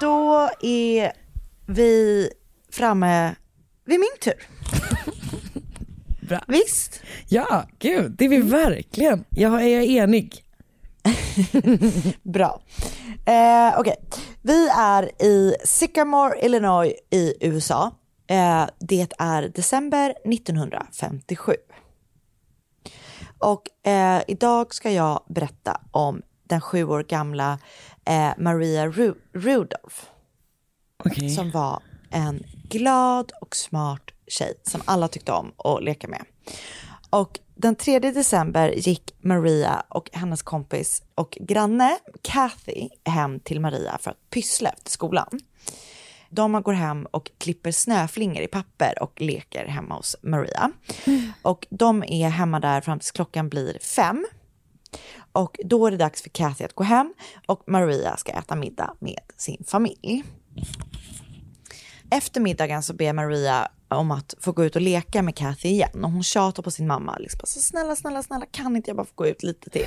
[0.00, 1.12] Då är
[1.66, 2.30] vi
[2.70, 3.34] framme
[3.84, 4.48] vid min tur.
[6.28, 6.44] Bra.
[6.48, 7.02] Visst?
[7.28, 9.24] Ja, gud, det är vi verkligen.
[9.30, 10.45] Jag är enig.
[12.22, 12.60] Bra.
[13.26, 13.96] Eh, Okej,
[14.42, 17.90] vi är i Sycamore, Illinois i USA.
[18.26, 21.52] Eh, det är december 1957.
[23.38, 27.58] Och eh, idag ska jag berätta om den sju år gamla
[28.04, 29.96] eh, Maria Ru- Rudolph
[31.04, 31.30] Okej.
[31.30, 36.24] som var en glad och smart tjej som alla tyckte om att leka med.
[37.16, 43.98] Och den 3 december gick Maria och hennes kompis och granne Kathy hem till Maria
[44.00, 45.40] för att pyssla efter skolan.
[46.30, 50.72] De går hem och klipper snöflingor i papper och leker hemma hos Maria.
[51.42, 54.26] Och de är hemma där fram tills klockan blir fem.
[55.32, 57.14] Och då är det dags för Kathy att gå hem
[57.46, 60.24] och Maria ska äta middag med sin familj.
[62.10, 66.04] Efter middagen så ber Maria om att få gå ut och leka med Kathy igen
[66.04, 67.16] och hon tjatar på sin mamma.
[67.18, 69.86] Liksom, så snälla, snälla, snälla, kan inte jag bara få gå ut lite till?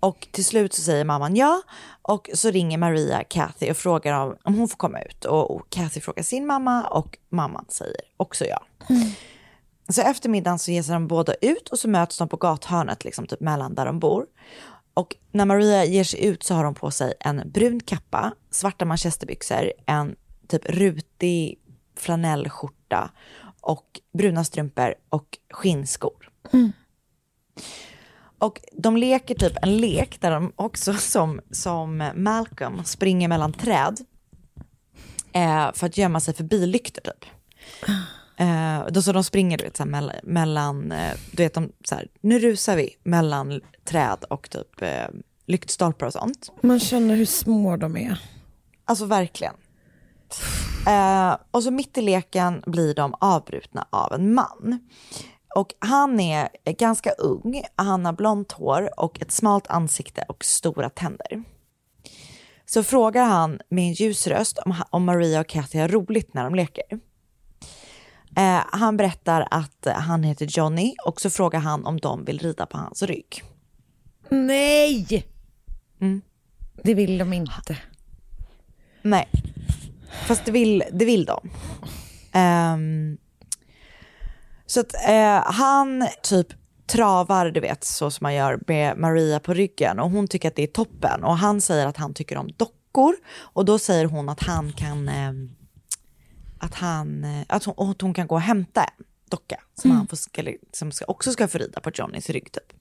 [0.00, 1.62] Och till slut så säger mamman ja
[2.02, 5.70] och så ringer Maria Kathy och frågar om, om hon får komma ut och, och
[5.70, 8.62] Kathy frågar sin mamma och mamman säger också ja.
[9.88, 13.04] Så efter middagen så ger sig de båda ut och så möts de på gathörnet,
[13.04, 14.26] liksom typ mellan där de bor.
[14.94, 18.84] Och när Maria ger sig ut så har hon på sig en brun kappa, svarta
[18.84, 20.16] manchesterbyxor, en
[20.48, 21.58] typ rutig
[21.96, 23.10] flanellskjorta
[23.60, 26.30] och bruna strumpor och skinnskor.
[28.38, 33.98] Och de leker typ en lek där de också som, som Malcolm springer mellan träd
[35.32, 37.24] eh, för att gömma sig för billyktor typ.
[38.36, 41.72] Eh, då så de springer du vet, så här, mellan, mellan eh, du vet de
[41.84, 45.08] så här, nu rusar vi mellan träd och typ eh,
[45.46, 46.52] lyktstolpar och sånt.
[46.60, 48.22] Man känner hur små de är.
[48.84, 49.54] Alltså verkligen.
[50.86, 54.88] Eh, och så mitt i leken blir de avbrutna av en man.
[55.54, 60.90] Och han är ganska ung, han har blont hår och ett smalt ansikte och stora
[60.90, 61.42] tänder.
[62.66, 66.44] Så frågar han med en ljus röst om, om Maria och Kathy har roligt när
[66.44, 67.00] de leker.
[68.36, 72.66] Eh, han berättar att han heter Johnny och så frågar han om de vill rida
[72.66, 73.42] på hans rygg.
[74.28, 75.26] Nej!
[76.82, 77.78] Det vill de inte.
[79.02, 79.28] Nej,
[80.26, 81.50] fast det vill, det vill de.
[82.32, 83.18] Ehm,
[84.66, 86.46] så att eh, han typ
[86.86, 89.98] travar, du vet, så som man gör med Maria på ryggen.
[89.98, 91.24] Och hon tycker att det är toppen.
[91.24, 93.14] Och han säger att han tycker om dockor.
[93.36, 95.32] Och då säger hon att han kan, eh,
[96.58, 99.60] att han, att hon, att hon kan gå och hämta en docka.
[99.74, 100.42] Som han får, ska,
[100.72, 102.72] som ska, också ska få rida på Johnnys rygg typ.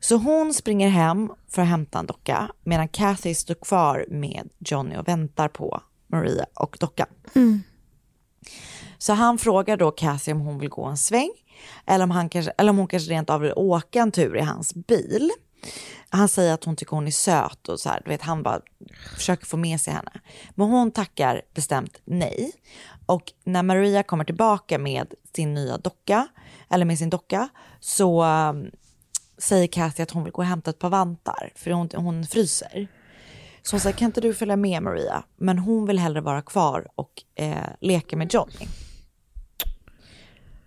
[0.00, 2.50] Så hon springer hem för att hämta en docka.
[2.64, 7.06] Medan Kathy står kvar med Johnny och väntar på Maria och dockan.
[8.98, 11.30] Så han frågar då Kathy om hon vill gå en sväng
[11.86, 14.40] eller om, han kanske, eller om hon kanske rent av vill åka en tur i
[14.40, 15.30] hans bil.
[16.08, 18.60] Han säger att hon tycker hon är söt och så här, du vet, han bara
[19.16, 20.12] försöker få med sig henne.
[20.54, 22.52] Men hon tackar bestämt nej.
[23.06, 26.28] Och när Maria kommer tillbaka med sin nya docka,
[26.70, 27.48] eller med sin docka,
[27.80, 28.70] så um,
[29.38, 32.88] säger Kathy att hon vill gå och hämta ett par vantar, för hon, hon fryser.
[33.66, 35.24] Så hon säger, kan inte du följa med Maria?
[35.36, 38.68] Men hon vill hellre vara kvar och eh, leka med Johnny.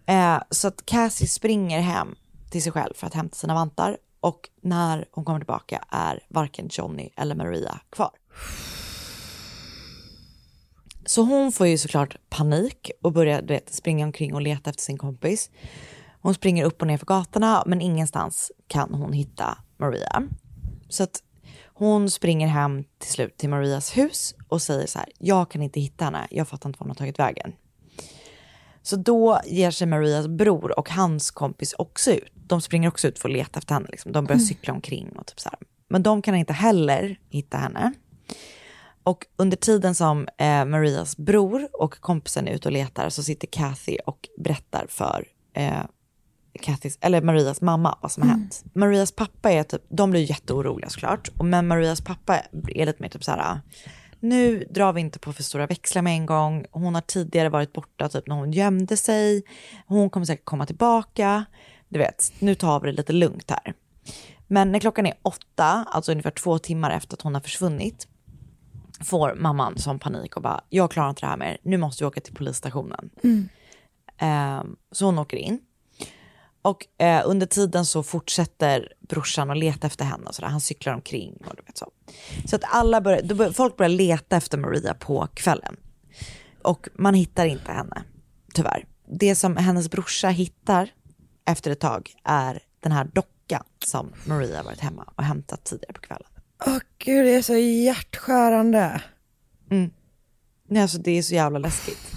[0.05, 2.15] Eh, så att Cassie springer hem
[2.49, 6.67] till sig själv för att hämta sina vantar och när hon kommer tillbaka är varken
[6.71, 8.11] Johnny eller Maria kvar.
[11.05, 14.83] Så hon får ju såklart panik och börjar du vet, springa omkring och leta efter
[14.83, 15.49] sin kompis.
[16.21, 20.23] Hon springer upp och ner för gatorna men ingenstans kan hon hitta Maria.
[20.89, 21.23] Så att
[21.79, 25.79] hon springer hem till slut till Marias hus och säger så här, jag kan inte
[25.79, 27.53] hitta henne, jag fattar inte var hon har tagit vägen.
[28.81, 32.31] Så då ger sig Marias bror och hans kompis också ut.
[32.33, 33.87] De springer också ut för att leta efter henne.
[33.89, 34.11] Liksom.
[34.11, 35.59] De börjar cykla omkring och typ så här.
[35.87, 37.93] Men de kan inte heller hitta henne.
[39.03, 43.47] Och under tiden som eh, Marias bror och kompisen är ute och letar så sitter
[43.47, 45.83] Kathy och berättar för eh,
[46.59, 48.63] Kathys, eller Marias mamma vad som har hänt.
[48.73, 51.29] Marias pappa är typ, de blir jätteoroliga såklart.
[51.43, 52.37] Men Marias pappa
[52.75, 53.61] är lite mer typ så här,
[54.19, 56.65] nu drar vi inte på för stora växlar med en gång.
[56.71, 59.43] Hon har tidigare varit borta typ när hon gömde sig.
[59.87, 61.45] Hon kommer säkert komma tillbaka.
[61.89, 63.73] Du vet, nu tar vi det lite lugnt här.
[64.47, 68.07] Men när klockan är åtta, alltså ungefär två timmar efter att hon har försvunnit,
[69.03, 72.07] får mamman som panik och bara, jag klarar inte det här mer, nu måste vi
[72.07, 73.09] åka till polisstationen.
[73.23, 73.49] Mm.
[74.21, 75.59] Um, så hon åker in.
[76.61, 80.49] Och eh, under tiden så fortsätter brorsan att leta efter henne och sådär.
[80.49, 81.91] Han cyklar omkring och du vet så.
[82.45, 85.75] Så att alla börjar, bör, folk börjar leta efter Maria på kvällen.
[86.63, 88.03] Och man hittar inte henne,
[88.53, 88.85] tyvärr.
[89.07, 90.89] Det som hennes brorsa hittar
[91.45, 96.01] efter ett tag är den här dockan som Maria varit hemma och hämtat tidigare på
[96.01, 96.29] kvällen.
[96.65, 99.01] Åh gud, det är så hjärtskärande.
[99.71, 99.91] Mm.
[100.67, 102.15] Nej, alltså det är så jävla läskigt.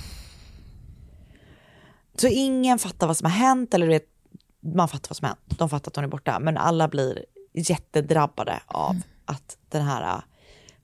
[2.16, 4.06] Så ingen fattar vad som har hänt eller vet,
[4.62, 5.40] man fattar vad som hänt.
[5.46, 9.02] De fattar att hon är borta, men alla blir jättedrabbade av mm.
[9.24, 10.22] att den här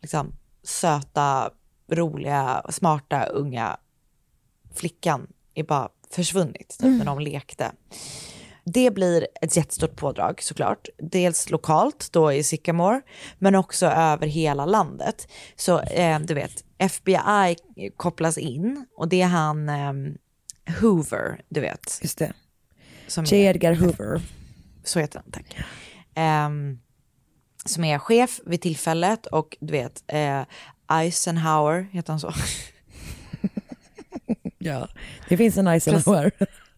[0.00, 1.50] liksom, söta,
[1.90, 3.76] roliga, smarta, unga
[4.74, 6.98] flickan är bara försvunnit typ, mm.
[6.98, 7.72] när de lekte.
[8.64, 10.88] Det blir ett jättestort pådrag såklart.
[10.98, 13.00] Dels lokalt då i Sycamore,
[13.38, 15.28] men också över hela landet.
[15.56, 17.56] Så eh, du vet, FBI
[17.96, 19.92] kopplas in och det är han eh,
[20.80, 21.98] Hoover, du vet.
[22.02, 22.32] Just det.
[23.08, 23.36] Som J.
[23.36, 24.20] Edgar Hoover.
[24.84, 25.56] Så heter han, tack.
[26.46, 26.80] Um,
[27.64, 30.42] som är chef vid tillfället och du vet, uh,
[30.98, 32.32] Eisenhower, heter han så?
[34.58, 34.88] ja,
[35.28, 36.30] det finns en Eisenhower.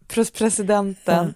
[0.09, 1.35] Pres presidenten,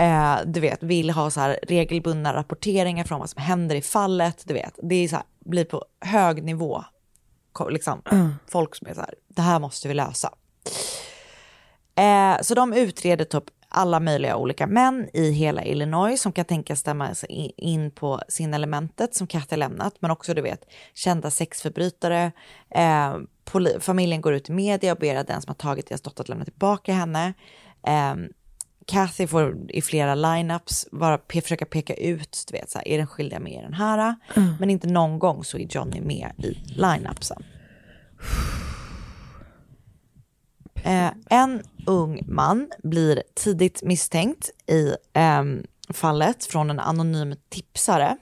[0.00, 4.42] uh, du vet, vill ha så här regelbundna rapporteringar från vad som händer i fallet,
[4.44, 4.78] du vet.
[4.82, 6.84] Det är så här, blir på hög nivå,
[7.68, 8.02] liksom.
[8.10, 8.34] Mm.
[8.48, 10.30] Folk som är så här, det här måste vi lösa.
[11.94, 13.44] Eh, så de utreder typ
[13.76, 17.08] alla möjliga olika män i hela Illinois som kan tänkas stämma
[17.56, 20.64] in på sin-elementet som Katja lämnat, men också du vet
[20.94, 22.32] kända sexförbrytare.
[22.70, 23.16] Eh,
[23.80, 26.28] familjen går ut i media och ber att den som har tagit deras dotter att
[26.28, 27.34] lämna tillbaka henne.
[27.86, 28.14] Eh,
[28.86, 32.98] Kathy får i flera lineups bara pe försöka peka ut, du vet, så här, är
[32.98, 34.14] den skyldiga med den här?
[34.36, 34.54] Mm.
[34.60, 37.44] Men inte någon gång så är Johnny med i lineupsen.
[40.82, 45.44] Eh, en ung man blir tidigt misstänkt i eh,
[45.88, 48.16] fallet från en anonym tipsare.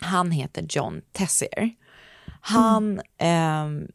[0.00, 1.70] Han heter John Tessier.
[2.40, 3.82] Han, mm.
[3.82, 3.88] eh,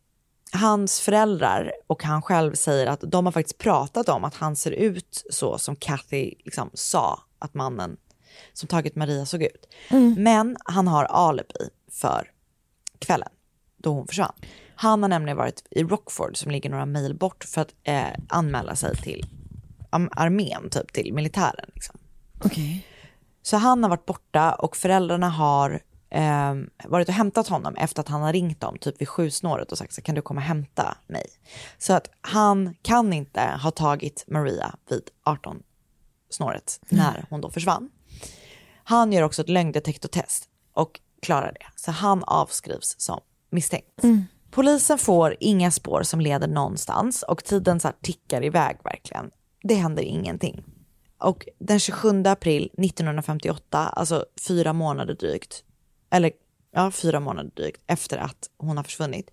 [0.59, 4.71] hans föräldrar och han själv säger att de har faktiskt pratat om att han ser
[4.71, 7.97] ut så som Kathy liksom sa att mannen
[8.53, 9.75] som tagit Maria såg ut.
[9.89, 10.15] Mm.
[10.17, 12.31] Men han har alibi för
[12.99, 13.29] kvällen
[13.77, 14.33] då hon försvann.
[14.81, 18.75] Han har nämligen varit i Rockford som ligger några mil bort för att eh, anmäla
[18.75, 19.25] sig till
[20.11, 21.69] armén, typ till militären.
[21.73, 21.99] Liksom.
[22.43, 22.79] Okay.
[23.41, 26.55] Så han har varit borta och föräldrarna har eh,
[26.85, 29.93] varit och hämtat honom efter att han har ringt dem typ vid sjusnåret och sagt
[29.93, 31.25] så kan du komma och hämta mig.
[31.77, 35.63] Så att han kan inte ha tagit Maria vid 18
[36.29, 37.89] snåret när hon då försvann.
[38.83, 41.65] Han gör också ett lögndetektortest och klarar det.
[41.75, 43.19] Så han avskrivs som
[43.49, 44.03] misstänkt.
[44.03, 44.25] Mm.
[44.51, 49.31] Polisen får inga spår som leder någonstans och tiden så tickar iväg verkligen.
[49.63, 50.63] Det händer ingenting.
[51.17, 55.63] Och den 27 april 1958, alltså fyra månader drygt,
[56.09, 56.31] eller
[56.71, 59.31] ja, fyra månader drygt efter att hon har försvunnit,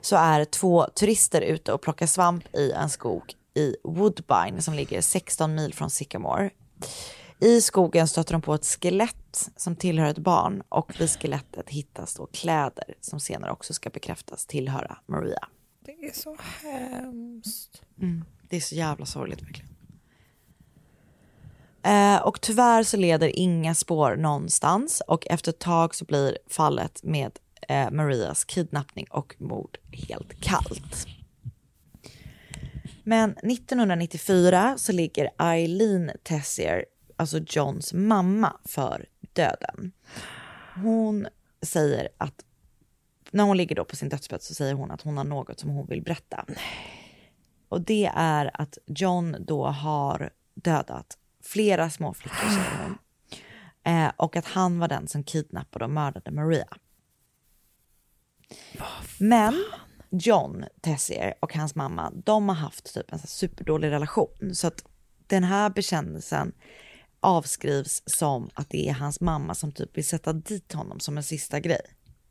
[0.00, 5.00] så är två turister ute och plockar svamp i en skog i Woodbine som ligger
[5.00, 6.50] 16 mil från Sycamore.
[7.40, 11.68] I skogen stöter de på ett skelett skelett som tillhör ett barn och vid skelettet
[11.68, 15.48] hittas då kläder som senare också ska bekräftas tillhöra Maria.
[15.84, 17.82] Det är så hemskt.
[18.00, 18.24] Mm.
[18.48, 19.68] Det är så jävla sorgligt verkligen.
[21.82, 27.02] Eh, och tyvärr så leder inga spår någonstans och efter ett tag så blir fallet
[27.02, 31.06] med eh, Marias kidnappning och mord helt kallt.
[33.04, 36.84] Men 1994 så ligger Eileen Tessier,
[37.16, 39.06] alltså Johns mamma, för
[39.38, 39.92] döden.
[40.74, 41.26] Hon
[41.62, 42.44] säger att
[43.30, 45.70] när hon ligger då på sin dödsbädd så säger hon att hon har något som
[45.70, 46.44] hon vill berätta.
[47.68, 52.98] Och det är att John då har dödat flera små flickor säger hon.
[53.84, 56.76] Eh, och att han var den som kidnappade och mördade Maria.
[59.18, 59.64] Men
[60.10, 64.54] John Tessier och hans mamma, de har haft typ en superdålig relation.
[64.54, 64.84] Så att
[65.26, 66.52] den här bekännelsen
[67.20, 71.22] avskrivs som att det är hans mamma som typ vill sätta dit honom som en
[71.22, 71.80] sista grej.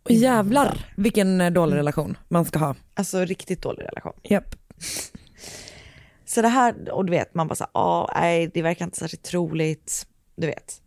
[0.04, 2.76] Och jävlar vilken eh, dålig relation man ska ha.
[2.94, 4.14] Alltså riktigt dålig relation.
[4.24, 4.56] Japp.
[6.26, 9.24] Så det här, och du vet, man bara så ja, nej, det verkar inte särskilt
[9.24, 10.08] troligt.
[10.36, 10.82] Du vet.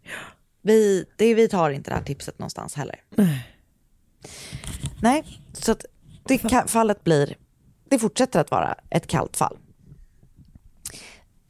[0.62, 2.96] Vi, det, vi tar inte det här tipset någonstans heller.
[3.10, 3.48] Nej.
[5.02, 5.84] Nej, så att
[6.24, 7.36] det fallet blir,
[7.88, 9.58] det fortsätter att vara ett kallt fall.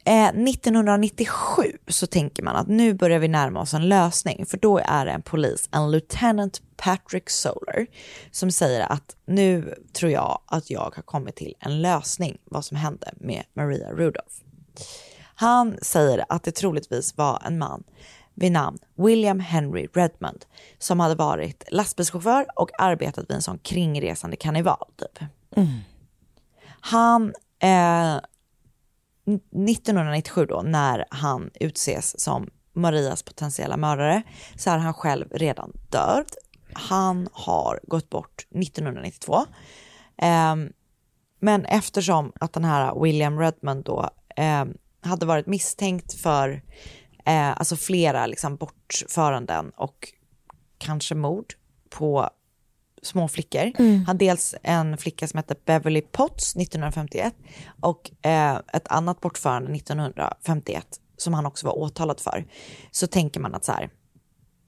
[0.05, 4.77] Eh, 1997 så tänker man att nu börjar vi närma oss en lösning för då
[4.77, 7.87] är det en polis, en lieutenant Patrick Solar
[8.31, 12.77] som säger att nu tror jag att jag har kommit till en lösning vad som
[12.77, 14.35] hände med Maria Rudolph.
[15.35, 17.83] Han säger att det troligtvis var en man
[18.33, 20.45] vid namn William Henry Redmond
[20.79, 25.19] som hade varit lastbilschaufför och arbetat vid en sån kringresande karneval typ.
[26.81, 28.15] Han eh,
[29.25, 34.21] 1997 då, när han utses som Marias potentiella mördare,
[34.55, 36.25] så är han själv redan död.
[36.73, 39.45] Han har gått bort 1992.
[40.17, 40.55] Eh,
[41.39, 44.65] men eftersom att den här William Redmond då eh,
[45.01, 46.61] hade varit misstänkt för
[47.25, 50.13] eh, alltså flera liksom bortföranden och
[50.77, 51.53] kanske mord
[51.89, 52.29] på
[53.03, 53.71] små flickor.
[53.77, 57.35] Han hade dels en flicka som hette Beverly Potts 1951
[57.81, 60.85] och eh, ett annat bortförande 1951
[61.17, 62.45] som han också var åtalad för.
[62.91, 63.89] Så tänker man att så här,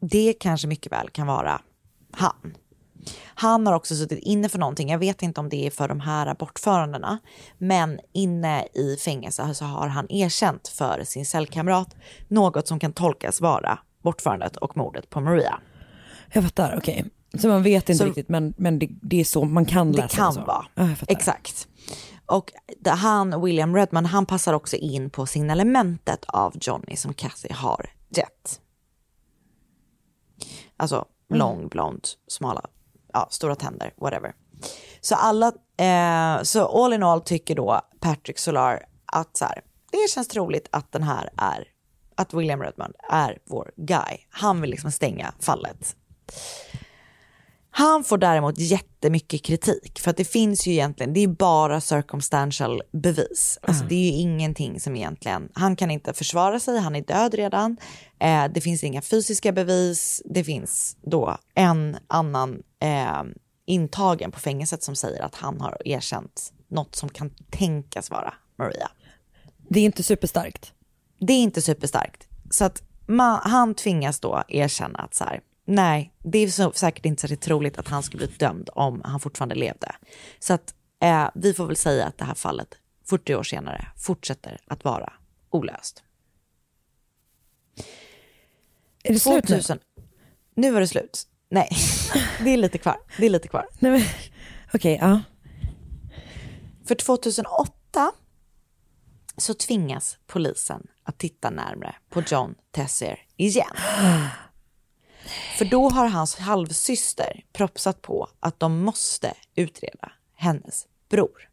[0.01, 1.61] det kanske mycket väl kan vara
[2.11, 2.53] han.
[3.25, 5.99] Han har också suttit inne för någonting, jag vet inte om det är för de
[5.99, 7.19] här bortförandena,
[7.57, 11.95] men inne i fängelse så har han erkänt för sin cellkamrat
[12.27, 15.59] något som kan tolkas vara bortförandet och mordet på Maria.
[16.33, 17.05] Jag fattar, okej.
[17.37, 20.07] Så man vet inte Så- riktigt men, men det, det är så man kan läsa
[20.07, 20.41] Det kan så.
[20.41, 20.65] vara.
[20.95, 21.05] Fattar.
[21.07, 21.67] Exakt.
[22.25, 22.51] Och
[22.85, 28.59] han, William Redman, han passar också in på signalementet av Johnny som Cassie har gett.
[30.77, 32.61] Alltså lång, blond, smala,
[33.13, 34.33] ja, stora tänder, whatever.
[35.01, 39.61] Så alla, eh, så all in all tycker då Patrick Solar att så här,
[39.91, 41.67] det känns troligt att den här är,
[42.15, 44.17] att William Redman är vår guy.
[44.29, 45.95] Han vill liksom stänga fallet.
[47.75, 52.81] Han får däremot jättemycket kritik för att det finns ju egentligen, det är bara circumstantial
[52.91, 53.59] bevis.
[53.61, 57.33] Alltså det är ju ingenting som egentligen, han kan inte försvara sig, han är död
[57.33, 57.77] redan.
[58.19, 63.23] Eh, det finns inga fysiska bevis, det finns då en annan eh,
[63.65, 68.91] intagen på fängelset som säger att han har erkänt något som kan tänkas vara Maria.
[69.69, 70.73] Det är inte superstarkt.
[71.19, 72.27] Det är inte superstarkt.
[72.51, 77.05] Så att man, han tvingas då erkänna att så här, nej, det är så, säkert
[77.05, 79.95] inte särskilt troligt att han skulle bli dömd om han fortfarande levde.
[80.39, 84.59] Så att eh, vi får väl säga att det här fallet 40 år senare fortsätter
[84.67, 85.13] att vara
[85.49, 86.03] olöst.
[89.03, 89.55] Är det slut nu?
[89.55, 89.79] 2000,
[90.55, 91.27] nu var det slut.
[91.49, 91.69] Nej,
[92.43, 92.97] det är lite kvar.
[93.17, 93.67] Det är lite kvar.
[94.73, 95.21] Okej, ja.
[96.85, 98.11] För 2008
[99.37, 103.75] så tvingas polisen att titta närmare på John Tessier igen.
[105.57, 111.49] För då har hans halvsyster propsat på att de måste utreda hennes bror.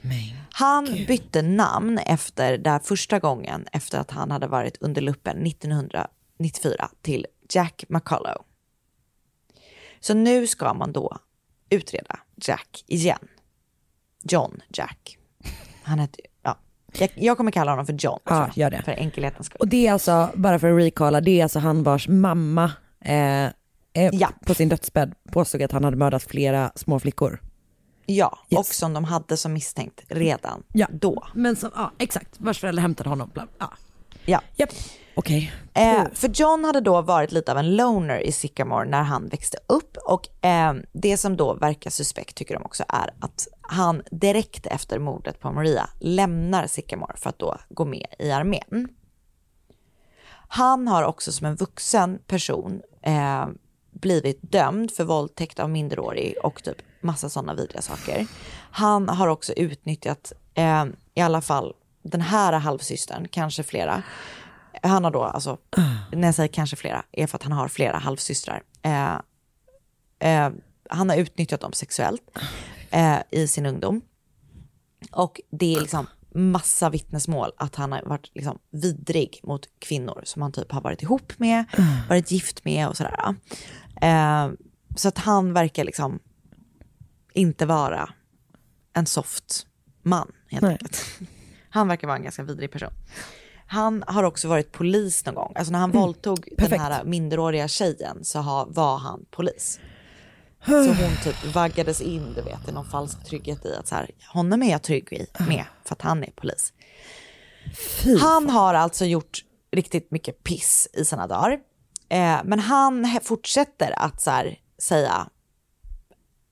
[0.00, 5.46] Men, Han bytte namn efter där första gången efter att han hade varit under luppen
[5.46, 8.44] 1994 till Jack McCullough.
[10.00, 11.18] Så nu ska man då
[11.70, 13.28] utreda Jack igen.
[14.22, 15.18] John Jack.
[15.82, 16.06] Han ja.
[16.98, 18.18] Jag, jag kommer kalla honom för John.
[18.24, 18.82] Ja, gör det.
[18.84, 19.56] För enkelhetens skull.
[19.60, 22.72] och det är alltså, bara för att recalla, det är alltså han vars mamma
[23.04, 23.50] eh, eh,
[24.12, 24.28] Ja.
[24.46, 27.40] på sin dödsbädd påstod att han hade mördat flera små flickor.
[28.06, 28.58] Ja, Yes.
[28.58, 30.86] och som de hade som misstänkt redan Ja.
[30.92, 31.24] då.
[31.34, 33.30] Men som, ja exakt, vars föräldrar hämtade honom.
[33.34, 33.72] Bla, ja.
[34.26, 34.40] Ja.
[34.56, 34.70] Japp,
[35.14, 35.52] okej.
[35.74, 39.58] Eh, för John hade då varit lite av en loner i Sycamore när han växte
[39.68, 44.66] upp och eh, det som då verkar suspekt tycker de också är att han direkt
[44.66, 48.88] efter mordet på Maria lämnar Sycamore för att då gå med i armén.
[50.48, 53.46] Han har också som en vuxen person eh,
[53.90, 58.26] blivit dömd för våldtäkt av minderårig och typ massa sådana vidriga saker.
[58.70, 60.84] Han har också utnyttjat eh,
[61.14, 64.02] i alla fall den här halvsystern, kanske flera.
[64.82, 65.58] Han har då, alltså,
[66.12, 68.62] när jag säger kanske flera, är för att han har flera halvsystrar.
[68.82, 69.14] Eh,
[70.18, 70.52] eh,
[70.90, 72.38] han har utnyttjat dem sexuellt
[72.94, 74.00] eh, i sin ungdom.
[75.12, 80.42] Och det är liksom massa vittnesmål att han har varit liksom vidrig mot kvinnor som
[80.42, 81.64] han typ har varit ihop med,
[82.08, 83.34] varit gift med och sådär.
[84.00, 84.50] Eh,
[84.96, 86.18] så att han verkar liksom
[87.32, 88.10] inte vara
[88.92, 89.66] en soft
[90.02, 90.72] man helt Nej.
[90.72, 91.04] enkelt.
[91.68, 92.90] Han verkar vara en ganska vidrig person.
[93.66, 95.52] Han har också varit polis någon gång.
[95.56, 96.82] Alltså när han våldtog den Perfekt.
[96.82, 99.80] här minderåriga tjejen så har, var han polis.
[100.66, 104.10] Så hon typ vaggades in, du vet, i någon falsk trygghet i att så här,
[104.32, 106.72] honom är jag trygg i med för att han är polis.
[108.02, 108.18] Fy.
[108.18, 111.52] Han har alltså gjort riktigt mycket piss i sina dagar.
[112.08, 115.28] Eh, men han fortsätter att så här, säga,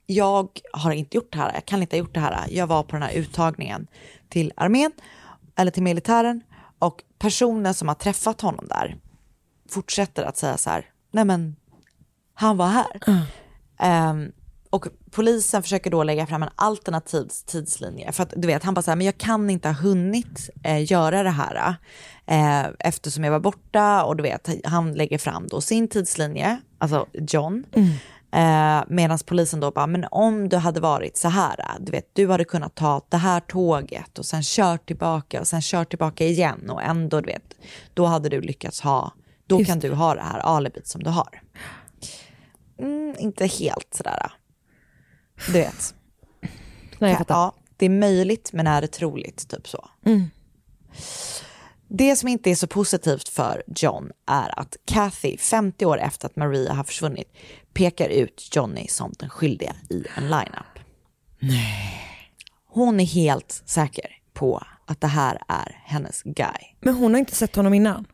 [0.06, 2.46] jag har inte gjort det här, jag kan inte ha gjort det här.
[2.50, 3.86] Jag var på den här uttagningen
[4.28, 4.92] till armén
[5.56, 6.40] eller till militären
[6.78, 8.96] och personen som har träffat honom där
[9.70, 11.56] fortsätter att säga så här, nej men
[12.34, 13.00] han var här.
[13.82, 14.32] Ehm,
[14.70, 18.12] och polisen försöker då lägga fram en alternativ tidslinje.
[18.12, 20.92] För att du vet, han bara så här, men jag kan inte ha hunnit eh,
[20.92, 21.74] göra det här.
[22.26, 27.06] Eh, eftersom jag var borta och du vet, han lägger fram då sin tidslinje, alltså
[27.12, 27.64] John.
[28.32, 32.28] Eh, Medan polisen då bara, men om du hade varit så här, du vet, du
[32.28, 36.70] hade kunnat ta det här tåget och sen kört tillbaka och sen kört tillbaka igen
[36.70, 37.54] och ändå, du vet,
[37.94, 39.12] då hade du lyckats ha,
[39.46, 41.41] då Just kan du ha det här alibit som du har.
[42.82, 44.32] Mm, inte helt sådär,
[45.46, 45.94] du vet.
[46.98, 47.34] Nej, jag fattar.
[47.34, 49.90] Ja, det är möjligt men är det troligt, typ så.
[50.06, 50.30] Mm.
[51.88, 56.36] Det som inte är så positivt för John är att Kathy, 50 år efter att
[56.36, 57.32] Maria har försvunnit,
[57.72, 60.78] pekar ut Johnny som den skyldiga i en lineup.
[62.66, 66.76] Hon är helt säker på att det här är hennes guy.
[66.80, 68.06] Men hon har inte sett honom innan?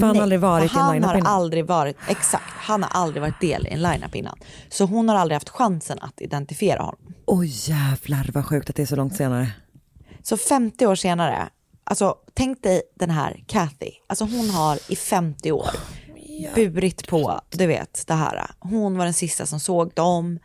[0.00, 1.32] För han har aldrig varit och i en han lineup har innan?
[1.32, 4.38] aldrig varit, exakt, han har aldrig varit del i en lineup innan.
[4.68, 7.14] Så hon har aldrig haft chansen att identifiera honom.
[7.26, 9.52] Oj jävlar vad sjukt att det är så långt senare.
[10.22, 11.48] Så 50 år senare,
[11.84, 15.70] alltså tänk dig den här Kathy, alltså hon har i 50 år
[16.54, 18.50] burit på, du vet det här.
[18.58, 20.38] Hon var den sista som såg dem.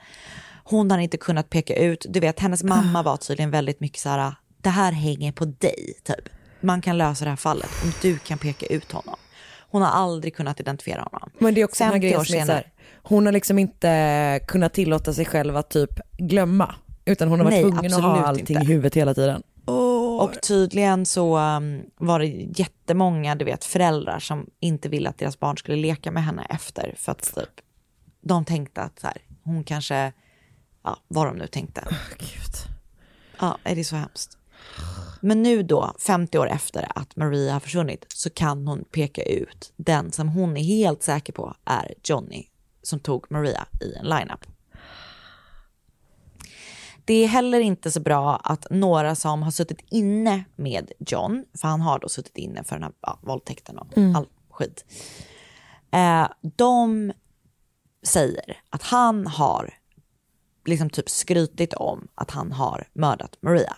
[0.63, 4.09] Hon har inte kunnat peka ut, du vet hennes mamma var tydligen väldigt mycket så
[4.09, 6.29] här, det här hänger på dig typ.
[6.61, 9.15] Man kan lösa det här fallet om du kan peka ut honom.
[9.71, 11.29] Hon har aldrig kunnat identifiera honom.
[11.39, 12.71] Men det är också den här 50 grejen som är så här,
[13.03, 16.75] hon har liksom inte kunnat tillåta sig själv att typ glömma.
[17.05, 18.71] Utan hon har varit Nej, tvungen att ha allting inte.
[18.71, 19.43] i huvudet hela tiden.
[20.19, 25.39] Och tydligen så um, var det jättemånga du vet, föräldrar som inte ville att deras
[25.39, 26.95] barn skulle leka med henne efter.
[26.97, 27.49] För att typ,
[28.21, 30.13] de tänkte att så här, hon kanske,
[30.83, 31.81] ja vad de nu tänkte.
[32.17, 32.75] Gud.
[33.39, 34.37] Ja, är det är så hemskt.
[35.21, 39.73] Men nu då, 50 år efter att Maria har försvunnit, så kan hon peka ut
[39.75, 42.47] den som hon är helt säker på är Johnny
[42.83, 44.45] som tog Maria i en lineup.
[47.05, 51.67] Det är heller inte så bra att några som har suttit inne med John, för
[51.67, 54.85] han har då suttit inne för den här ja, våldtäkten och all skit.
[55.91, 57.11] Eh, de
[58.03, 59.73] säger att han har
[60.65, 63.75] liksom typ skrytit om att han har mördat Maria.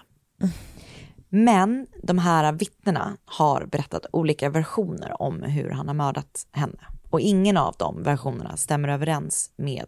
[1.36, 6.80] Men de här vittnena har berättat olika versioner om hur han har mördat henne.
[7.10, 9.88] Och ingen av de versionerna stämmer överens med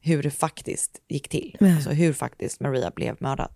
[0.00, 1.56] hur det faktiskt gick till.
[1.60, 3.50] Alltså hur faktiskt Maria blev mördad.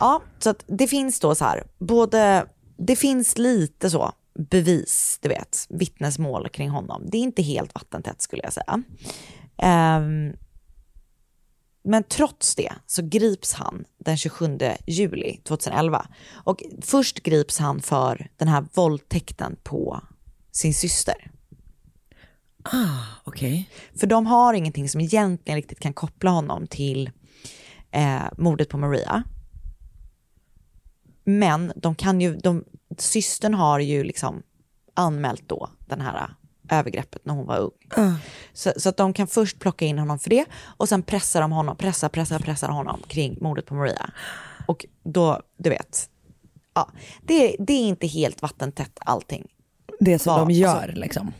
[0.00, 2.46] Ja, så att det finns då så här, både,
[2.76, 7.02] det finns lite så bevis, du vet, vittnesmål kring honom.
[7.06, 8.82] Det är inte helt vattentätt skulle jag säga.
[9.56, 10.32] Ehm,
[11.82, 16.06] men trots det så grips han den 27 juli 2011.
[16.32, 20.00] Och först grips han för den här våldtäkten på
[20.52, 21.30] sin syster.
[23.24, 23.70] Okej.
[23.94, 27.10] För de har ingenting som egentligen riktigt kan koppla honom till
[27.90, 29.22] eh, mordet på Maria.
[31.24, 32.64] Men de kan ju, de,
[32.98, 34.42] systern har ju liksom
[34.94, 36.34] anmält då den här
[36.72, 37.70] övergreppet när hon var ung.
[38.52, 40.44] Så, så att de kan först plocka in honom för det
[40.76, 44.10] och sen pressar de honom, pressar, pressar, pressar honom kring mordet på Maria.
[44.66, 46.08] Och då, du vet,
[46.74, 46.90] ja,
[47.22, 49.46] det, det är inte helt vattentätt allting.
[50.00, 51.32] Det som Vad- de gör alltså- liksom.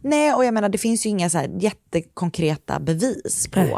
[0.00, 3.76] Nej, och jag menar det finns ju inga så här jättekonkreta bevis på Nej.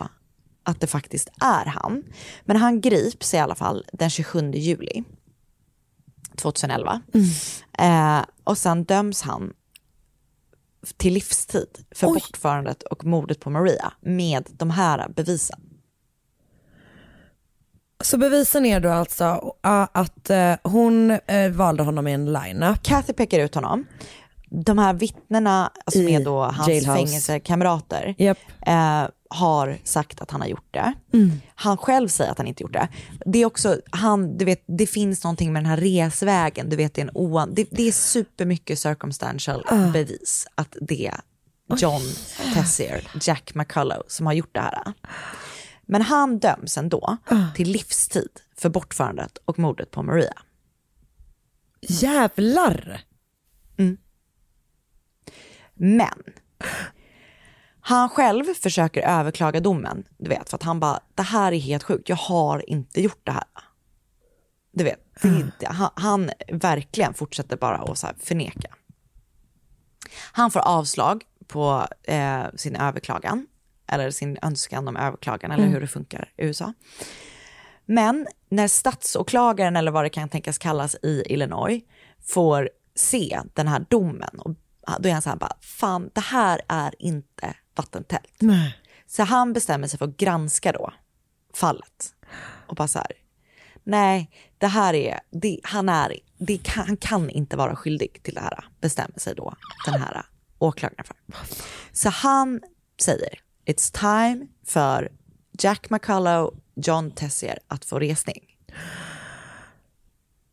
[0.63, 2.03] att det faktiskt är han.
[2.45, 5.05] Men han grips i alla fall den 27 juli
[6.37, 7.01] 2011.
[7.79, 9.53] Eh, och sen döms han
[10.97, 12.13] till livstid för Oj.
[12.15, 15.61] bortförandet och mordet på Maria med de här bevisen.
[18.05, 22.83] Så bevisen är då alltså att uh, hon uh, valde honom i en lineup.
[22.83, 23.87] Kathy pekar ut honom.
[24.51, 26.95] De här vittnena som I är då hans jailhouse.
[26.97, 28.39] fängelsekamrater Japp.
[28.67, 30.93] eh, har sagt att han har gjort det.
[31.55, 32.89] Han själv säger att han inte gjort det.
[33.27, 36.95] Det är också, han, du vet, det finns någonting med den här resvägen, du vet
[36.95, 41.21] det är en oan, det, det är supermycket circumstantial bevis att det är
[41.77, 42.03] John
[42.55, 44.93] Tessier, Jack McCullough som har gjort det här.
[45.83, 47.17] Men han döms ändå
[47.55, 50.43] till livstid för bortförandet och mordet på Maria.
[51.81, 53.01] Jävlar!
[55.75, 56.23] Men
[57.89, 61.83] han själv försöker överklaga domen, du vet, för att han bara, det här är helt
[61.83, 63.45] sjukt, jag har inte gjort det här.
[64.73, 68.75] Du vet, det inte, han, han verkligen fortsätter bara att så förneka.
[70.33, 73.47] Han får avslag på eh, sin överklagan,
[73.89, 76.73] eller sin önskan om överklagan, eller hur det funkar i USA.
[77.85, 81.83] Men när statsåklagaren, eller vad det kan tänkas kallas i Illinois,
[82.27, 84.55] får se den här domen, och
[85.01, 88.27] då är han så här bara, fan det här är inte vattentätt.
[88.39, 88.79] Nej.
[89.07, 90.93] Så han bestämmer sig för att granska då
[91.55, 92.15] fallet.
[92.67, 93.13] Och bara så här,
[93.85, 98.35] nej, det här är, det, han, är det kan, han kan inte vara skyldig till
[98.35, 99.55] det här, bestämmer sig då
[99.87, 100.23] den här
[100.59, 101.17] åklagaren för.
[101.93, 102.61] Så han
[103.01, 105.13] säger, it's time för
[105.59, 108.43] Jack McCullough, John Tessier att få resning.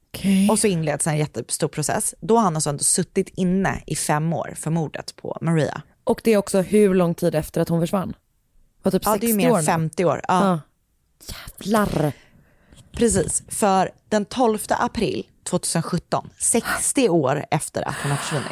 [0.09, 0.49] Okej.
[0.49, 2.15] Och så inleds en jättestor process.
[2.19, 5.82] Då har han alltså ändå suttit inne i fem år för mordet på Maria.
[6.04, 8.14] Och det är också hur lång tid efter att hon försvann?
[8.84, 9.64] Var typ Ja, 60 det är mer än nu.
[9.64, 10.22] 50 år.
[10.28, 10.45] Ja.
[10.45, 10.60] Ja.
[11.60, 12.14] Jävlar.
[12.91, 18.47] Precis, för den 12 april 2017, 60 år efter att hon har försvunnit,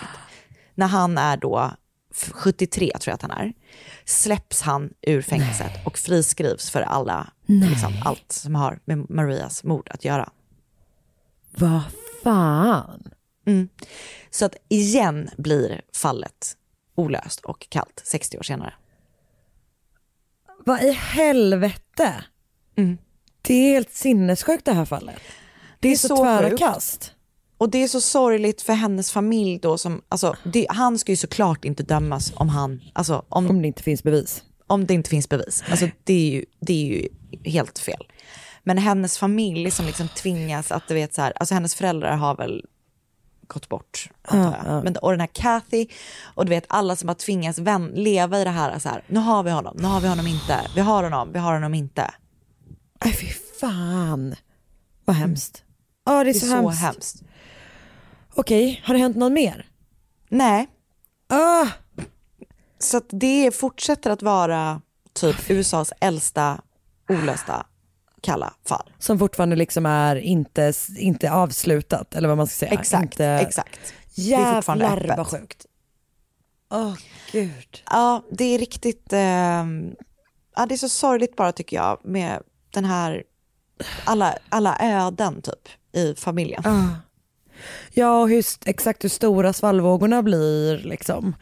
[0.76, 1.72] när han är då
[2.16, 3.54] f- 73 tror jag att han är,
[4.06, 9.90] släpps han ur fängelset och friskrivs för alla, liksom, allt som har med Marias mord
[9.92, 10.30] att göra.
[11.52, 11.82] Vad
[12.24, 13.04] fan.
[14.30, 16.58] Så att igen blir fallet
[16.96, 18.74] olöst och kallt 60 år senare.
[20.66, 22.24] Vad i helvete?
[22.78, 22.98] Mm.
[23.42, 25.16] Det är helt sinnessjukt det här fallet.
[25.80, 26.60] Det är, är så, så tvära sjukt.
[26.60, 27.14] kast.
[27.58, 31.16] Och det är så sorgligt för hennes familj då som, alltså det, han ska ju
[31.16, 34.44] såklart inte dömas om han, alltså om Om det inte finns bevis.
[34.68, 35.64] om det inte finns bevis.
[35.70, 37.08] Alltså det är ju, det är ju
[37.52, 38.08] helt fel.
[38.64, 42.36] Men hennes familj som liksom tvingas att, du vet så här, alltså hennes föräldrar har
[42.36, 42.66] väl
[43.54, 44.82] gått bort, jag.
[44.84, 45.88] Men, och den här Kathy,
[46.36, 49.20] och du vet alla som har tvingats vän, leva i det här, så här, nu
[49.20, 52.12] har vi honom, nu har vi honom inte, vi har honom, vi har honom inte.
[53.06, 53.28] Nej fy
[53.60, 54.36] fan.
[55.06, 55.64] Vad hemskt.
[56.06, 56.82] Ja det är Det är så, så hemskt.
[56.82, 57.24] hemskt.
[58.36, 59.66] Okej, har det hänt något mer?
[60.30, 60.68] Nej,
[61.30, 61.68] Ah,
[62.80, 64.82] så det fortsätter att vara
[65.14, 66.62] typ USAs äldsta
[67.10, 67.66] olösta
[68.22, 68.92] kalla fall.
[69.00, 72.80] som fortfarande liksom är inte, inte avslutat eller vad man ska säga.
[72.80, 73.26] Exakt, inte...
[73.26, 73.94] exakt.
[74.14, 75.66] Jävlar vad sjukt.
[76.70, 76.94] Åh
[77.32, 77.84] gud.
[77.86, 79.14] Ja, det är riktigt...
[79.14, 79.96] ehm,
[80.56, 83.24] ja, det är så sorgligt bara tycker jag med den här...
[84.06, 86.64] Alla, alla öden typ i familjen.
[87.94, 91.36] Ja och hur, exakt hur stora svallvågorna blir liksom.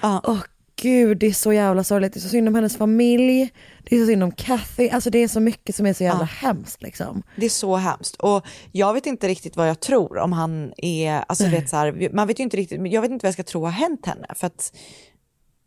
[0.00, 0.20] Ja.
[0.24, 0.38] Åh
[0.82, 2.12] gud det är så jävla sorgligt.
[2.12, 3.52] Det är så synd om hennes familj.
[3.82, 4.88] Det är så synd om Kathy.
[4.88, 7.22] Alltså det är så mycket som är så jävla hemskt liksom.
[7.36, 8.16] Det är så hemskt.
[8.16, 11.24] Och jag vet inte riktigt vad jag tror om han är...
[11.28, 13.34] Alltså, du vet, så här, man vet ju inte riktigt, jag vet inte vad jag
[13.34, 14.26] ska tro har hänt henne.
[14.34, 14.76] För att...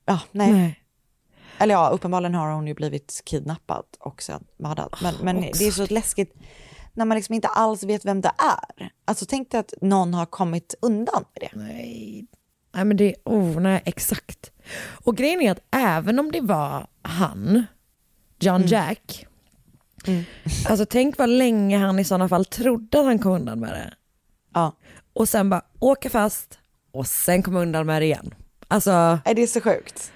[0.06, 0.52] Ja, nej.
[0.52, 0.80] Nej.
[1.58, 4.96] Eller ja, uppenbarligen har hon ju blivit kidnappad och sen mördad.
[5.02, 6.34] Men, men det är så läskigt
[6.94, 8.90] när man liksom inte alls vet vem det är.
[9.06, 11.60] Alltså tänk dig att någon har kommit undan med det.
[11.60, 12.28] Nej.
[12.74, 14.52] Nej men det, oh nej exakt.
[15.04, 17.66] Och grejen är att även om det var han,
[18.40, 19.26] John Jack,
[20.70, 23.94] alltså tänk vad länge han i sådana fall trodde att han kom undan med det.
[24.54, 24.76] Ja.
[25.14, 26.60] Och sen bara åka fast
[26.92, 28.34] och sen komma undan med det igen.
[28.68, 30.12] Alltså Nej, Det är så sjukt.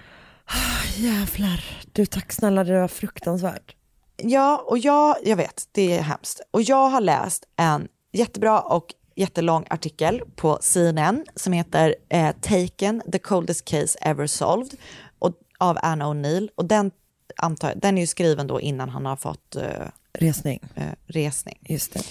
[0.98, 1.64] jävlar,
[1.94, 3.76] du tack snälla det var fruktansvärt.
[4.18, 6.42] Ja, och jag, jag vet, det är hemskt.
[6.52, 8.86] Och jag har läst en jättebra och
[9.20, 14.80] jättelång artikel på CNN som heter eh, Taken, the coldest case ever solved
[15.20, 16.50] och, av Anna O'Neill.
[16.56, 16.91] Och den,
[17.36, 19.64] antar, den är ju skriven då innan han har fått eh,
[20.14, 21.60] Resning, eh, resning.
[21.62, 22.02] just det.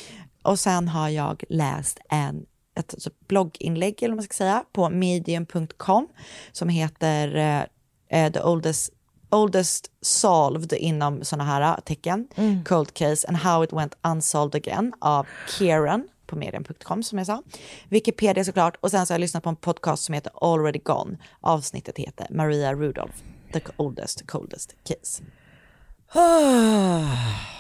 [0.43, 4.90] och sen har jag läst en, ett, alltså blogginlägg eller vad man ska säga på
[4.90, 6.09] medium.com
[6.52, 7.36] som heter
[8.12, 8.93] uh, The Oldest
[9.30, 12.64] oldest solved inom sådana här tecken, mm.
[12.64, 15.26] cold case and how it went unsolved again av
[15.59, 17.42] Kieran på medium.com som jag sa.
[17.88, 21.18] Wikipedia såklart och sen så har jag lyssnat på en podcast som heter Already Gone.
[21.40, 23.16] Avsnittet heter Maria Rudolph,
[23.52, 25.22] the oldest coldest case.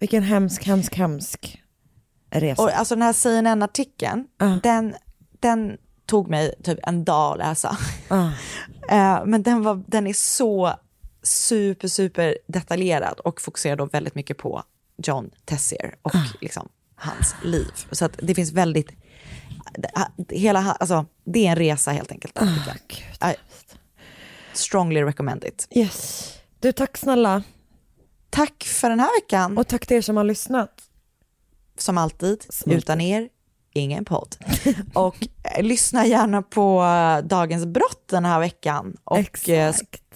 [0.00, 1.62] Vilken hemsk, hemsk, hemsk
[2.30, 2.62] resa.
[2.62, 4.56] Och alltså den här CNN-artikeln, uh.
[4.62, 4.94] den,
[5.40, 7.76] den tog mig typ en dag att läsa.
[8.12, 8.30] Uh.
[9.26, 10.74] Men den, var, den är så
[11.22, 14.62] super, super detaljerad och fokuserar då väldigt mycket på
[14.96, 16.32] John Tessier och uh.
[16.40, 16.68] liksom
[17.00, 17.72] hans liv.
[17.90, 18.90] Så att det finns väldigt,
[20.28, 22.38] hela, alltså det är en resa helt enkelt.
[22.38, 22.68] Oh,
[23.30, 23.34] I
[24.52, 25.68] strongly recommend it.
[25.70, 26.32] Yes.
[26.60, 27.42] Du, tack snälla.
[28.30, 29.58] Tack för den här veckan.
[29.58, 30.82] Och tack till er som har lyssnat.
[31.78, 32.76] Som alltid, Smart.
[32.76, 33.28] utan er,
[33.72, 34.36] ingen podd.
[34.94, 35.16] och
[35.56, 38.96] eh, lyssna gärna på eh, Dagens brott den här veckan.
[39.04, 39.74] Och eh,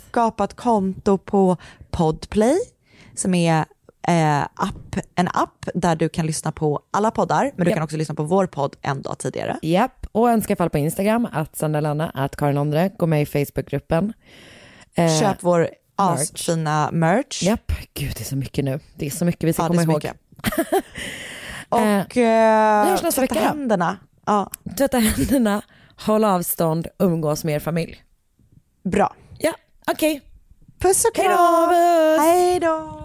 [0.09, 1.57] skapa ett konto på
[1.91, 2.59] Podplay
[3.15, 3.65] som är
[4.09, 7.75] eh, app, en app där du kan lyssna på alla poddar, men du yep.
[7.75, 9.59] kan också lyssna på vår podd en dag tidigare.
[9.63, 13.27] Japp, och en ska falla på Instagram, att Sandalanna, att Karin Ondre, gå med i
[13.27, 14.13] Facebookgruppen.
[14.95, 17.43] Eh, Köp vår asfina merch.
[17.43, 18.81] Japp, gud det är så mycket nu.
[18.95, 20.07] Det är så mycket vi ska ja, komma ihåg.
[21.69, 23.97] och eh, vi hörs nästa vecka händerna.
[24.27, 24.51] Ja.
[24.79, 25.63] Tvätta händerna,
[25.97, 28.05] håll avstånd, umgås med er familj.
[28.85, 29.15] Bra.
[29.39, 29.53] Ja,
[29.87, 30.17] okej.
[30.17, 30.29] Okay.
[30.79, 31.69] Puss och kram.
[32.21, 33.04] Hej då.